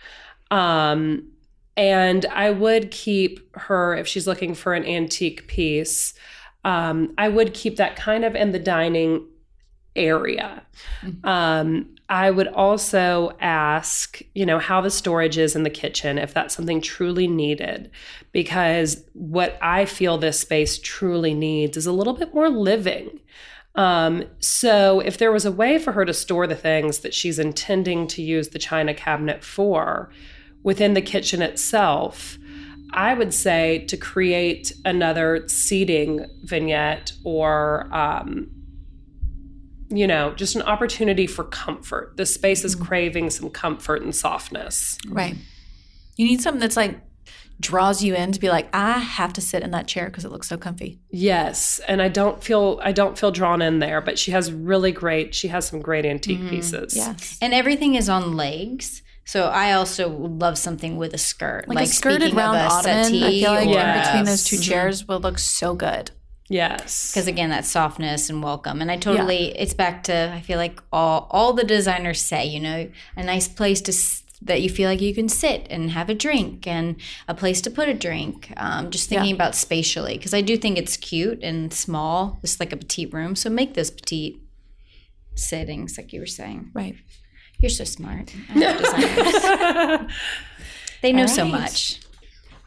[0.50, 1.30] Um,
[1.76, 6.14] and I would keep her, if she's looking for an antique piece,
[6.64, 9.26] um, I would keep that kind of in the dining
[9.96, 10.62] area.
[11.24, 16.34] Um, I would also ask, you know, how the storage is in the kitchen, if
[16.34, 17.90] that's something truly needed,
[18.30, 23.20] because what I feel this space truly needs is a little bit more living.
[23.74, 27.38] Um, so if there was a way for her to store the things that she's
[27.38, 30.10] intending to use the china cabinet for
[30.62, 32.38] within the kitchen itself,
[32.92, 38.50] I would say to create another seating vignette or, um,
[39.88, 42.16] you know, just an opportunity for comfort.
[42.16, 42.84] The space is mm-hmm.
[42.84, 44.98] craving some comfort and softness.
[45.08, 45.36] Right.
[46.16, 47.00] You need something that's like
[47.60, 50.32] draws you in to be like, I have to sit in that chair because it
[50.32, 51.00] looks so comfy.
[51.10, 54.92] Yes, and I don't feel I don't feel drawn in there, but she has really
[54.92, 55.34] great.
[55.34, 56.48] She has some great antique mm-hmm.
[56.50, 56.96] pieces.
[56.96, 57.38] Yes.
[57.40, 61.90] and everything is on legs so i also love something with a skirt Like, a
[61.90, 64.64] skirted round a ottoman, I settee feel like or- in between those two Yes.
[64.64, 66.10] chairs will look so good.
[66.48, 67.10] Yes.
[67.12, 68.80] because again that softness and welcome.
[68.82, 72.60] And i totally it's back to i feel like all all the designers say you
[72.60, 73.92] know a nice place to
[74.42, 76.96] that you feel like you can sit and have a drink and
[77.28, 78.52] a place to put a drink.
[78.58, 79.34] Um, just thinking Yeah.
[79.36, 82.38] about spatially because i do think it's cute and small.
[82.42, 83.36] Just like a petite room.
[83.36, 84.36] So make this petite
[85.34, 86.70] sittings like you were saying.
[86.74, 86.96] Right.
[87.58, 90.10] you're so smart designers.
[91.02, 92.00] They know so much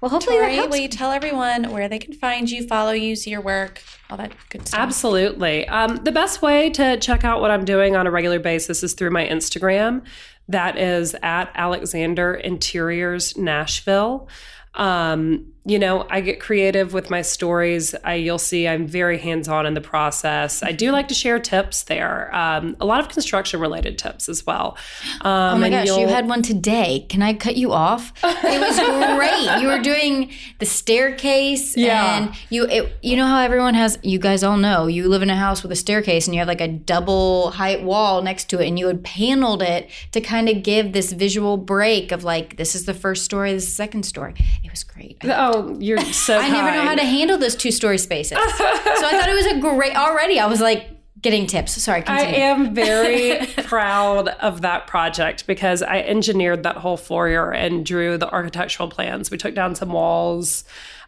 [0.01, 0.69] Well, hopefully that helps.
[0.69, 4.17] will you tell everyone where they can find you, follow you, see your work, all
[4.17, 4.79] that good stuff?
[4.79, 5.67] Absolutely.
[5.67, 8.93] Um, the best way to check out what I'm doing on a regular basis is
[8.93, 10.03] through my Instagram.
[10.47, 14.29] That is at Alexander Interiors Nashville.
[14.75, 17.93] Um, you know, I get creative with my stories.
[18.03, 20.63] I, you'll see I'm very hands on in the process.
[20.63, 24.45] I do like to share tips there, um, a lot of construction related tips as
[24.45, 24.77] well.
[25.21, 27.05] Um, Oh my gosh, you had one today.
[27.09, 28.13] Can I cut you off?
[28.23, 28.77] It was
[29.17, 29.61] great.
[29.61, 32.17] you were doing the staircase, Yeah.
[32.17, 33.99] and you it, you know how everyone has.
[34.03, 36.47] You guys all know you live in a house with a staircase, and you have
[36.47, 40.49] like a double height wall next to it, and you had paneled it to kind
[40.49, 43.75] of give this visual break of like this is the first story, this is the
[43.75, 44.33] second story.
[44.63, 45.17] It was great.
[45.23, 48.43] I, Oh, you're so I never know how to handle those two story spaces, so
[48.43, 49.95] I thought it was a great.
[49.95, 50.89] Already, I was like
[51.21, 51.81] getting tips.
[51.81, 57.85] Sorry, I am very proud of that project because I engineered that whole foyer and
[57.85, 59.31] drew the architectural plans.
[59.31, 60.63] We took down some walls.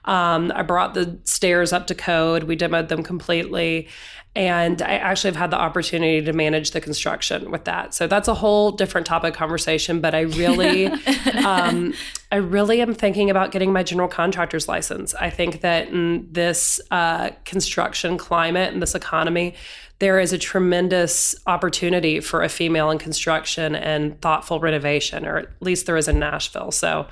[0.05, 2.43] Um, I brought the stairs up to code.
[2.43, 3.89] We demoed them completely.
[4.35, 7.93] And I actually have had the opportunity to manage the construction with that.
[7.93, 10.01] So that's a whole different topic conversation.
[10.01, 10.85] But I really,
[11.45, 11.93] um,
[12.31, 15.15] I really am thinking about getting my general contractor's license.
[15.15, 19.55] I think that in this uh, construction climate and this economy,
[19.99, 25.49] there is a tremendous opportunity for a female in construction and thoughtful renovation, or at
[25.59, 26.71] least there is in Nashville.
[26.71, 27.07] So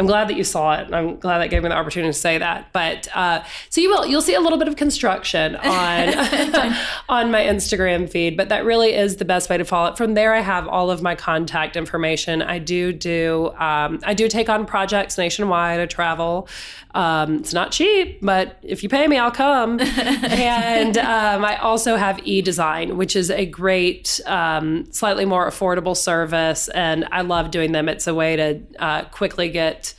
[0.00, 0.90] I'm glad that you saw it.
[0.94, 2.72] I'm glad that gave me the opportunity to say that.
[2.72, 6.14] But uh, so you will you'll see a little bit of construction on
[7.10, 9.98] on my Instagram feed, but that really is the best way to follow it.
[9.98, 12.40] From there, I have all of my contact information.
[12.40, 15.80] I do do um, I do take on projects nationwide.
[15.80, 16.48] I travel.
[16.94, 19.80] Um, it's not cheap, but if you pay me, I'll come.
[19.80, 26.68] and um, I also have eDesign, which is a great, um, slightly more affordable service,
[26.68, 27.88] and I love doing them.
[27.88, 29.89] It's a way to uh, quickly get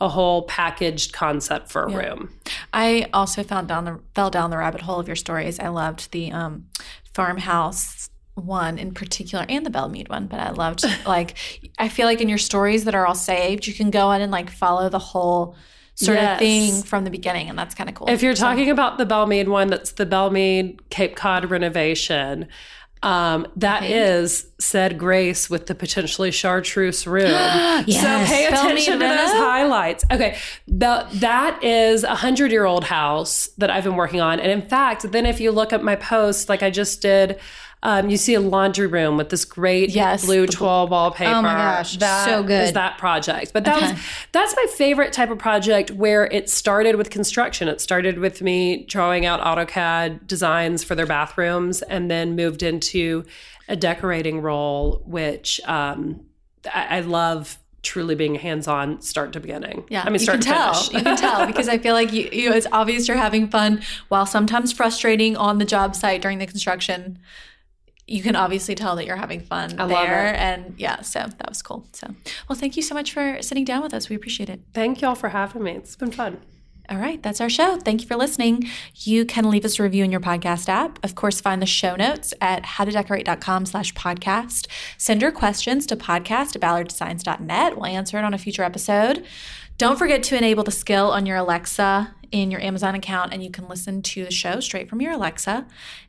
[0.00, 2.30] a whole packaged concept for a room.
[2.72, 5.60] I also found down the fell down the rabbit hole of your stories.
[5.60, 6.66] I loved the um,
[7.14, 11.36] farmhouse one in particular and the Belle Meade one, but I loved like
[11.78, 14.32] I feel like in your stories that are all saved, you can go in and
[14.32, 15.56] like follow the whole
[15.94, 16.32] sort Yes.
[16.32, 18.08] of thing from the beginning, and that's kind of cool.
[18.10, 22.48] If you're talking about the Belle Meade one, that's the Belle Meade Cape Cod renovation.
[23.04, 27.24] Um, that is said grace with the potentially chartreuse room.
[27.86, 30.04] So pay attention to those highlights.
[30.10, 34.50] Okay, the, that is a hundred year old house that I've been working on, and
[34.50, 37.38] in fact, then if you look at my post, like I just did.
[37.86, 41.30] Um, you see a laundry room with this great Yes, blue twill wallpaper.
[41.34, 42.64] Oh my gosh, That so good.
[42.64, 43.52] is that project.
[43.52, 43.92] But that Okay.
[43.92, 44.00] was
[44.32, 47.68] that's my favorite type of project where it started with construction.
[47.68, 53.24] It started with me drawing out AutoCAD designs for their bathrooms and then moved into
[53.68, 56.20] a decorating role, which um,
[56.74, 59.84] I, I love truly being hands on start to beginning.
[59.90, 60.72] Yeah, I mean, you start can to tell.
[60.74, 60.92] finish.
[60.94, 64.24] you can tell because I feel like you, you, it's obvious you're having fun, while
[64.24, 67.18] sometimes frustrating on the job site during the construction.
[68.06, 71.62] You can obviously tell that you're having fun I there, and yeah, so that was
[71.62, 71.86] cool.
[71.92, 72.14] So,
[72.48, 74.10] well, thank you so much for sitting down with us.
[74.10, 74.60] We appreciate it.
[74.74, 75.72] Thank y'all for having me.
[75.72, 76.38] It's been fun.
[76.90, 77.78] All right, that's our show.
[77.78, 78.68] Thank you for listening.
[78.96, 81.02] You can leave us a review in your podcast app.
[81.02, 84.66] Of course, find the show notes at howtodecorate.com slash podcast.
[84.98, 87.76] Send your questions to podcast at ballarddesigns.net.
[87.76, 89.24] We'll answer it on a future episode.
[89.76, 93.50] Don't forget to enable the skill on your Alexa in your Amazon account, and you
[93.50, 95.66] can listen to the show straight from your Alexa.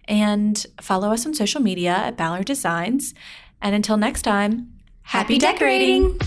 [0.08, 3.14] And follow us on social media at Ballard Designs.
[3.62, 4.72] And until next time,
[5.02, 6.20] happy, decorating.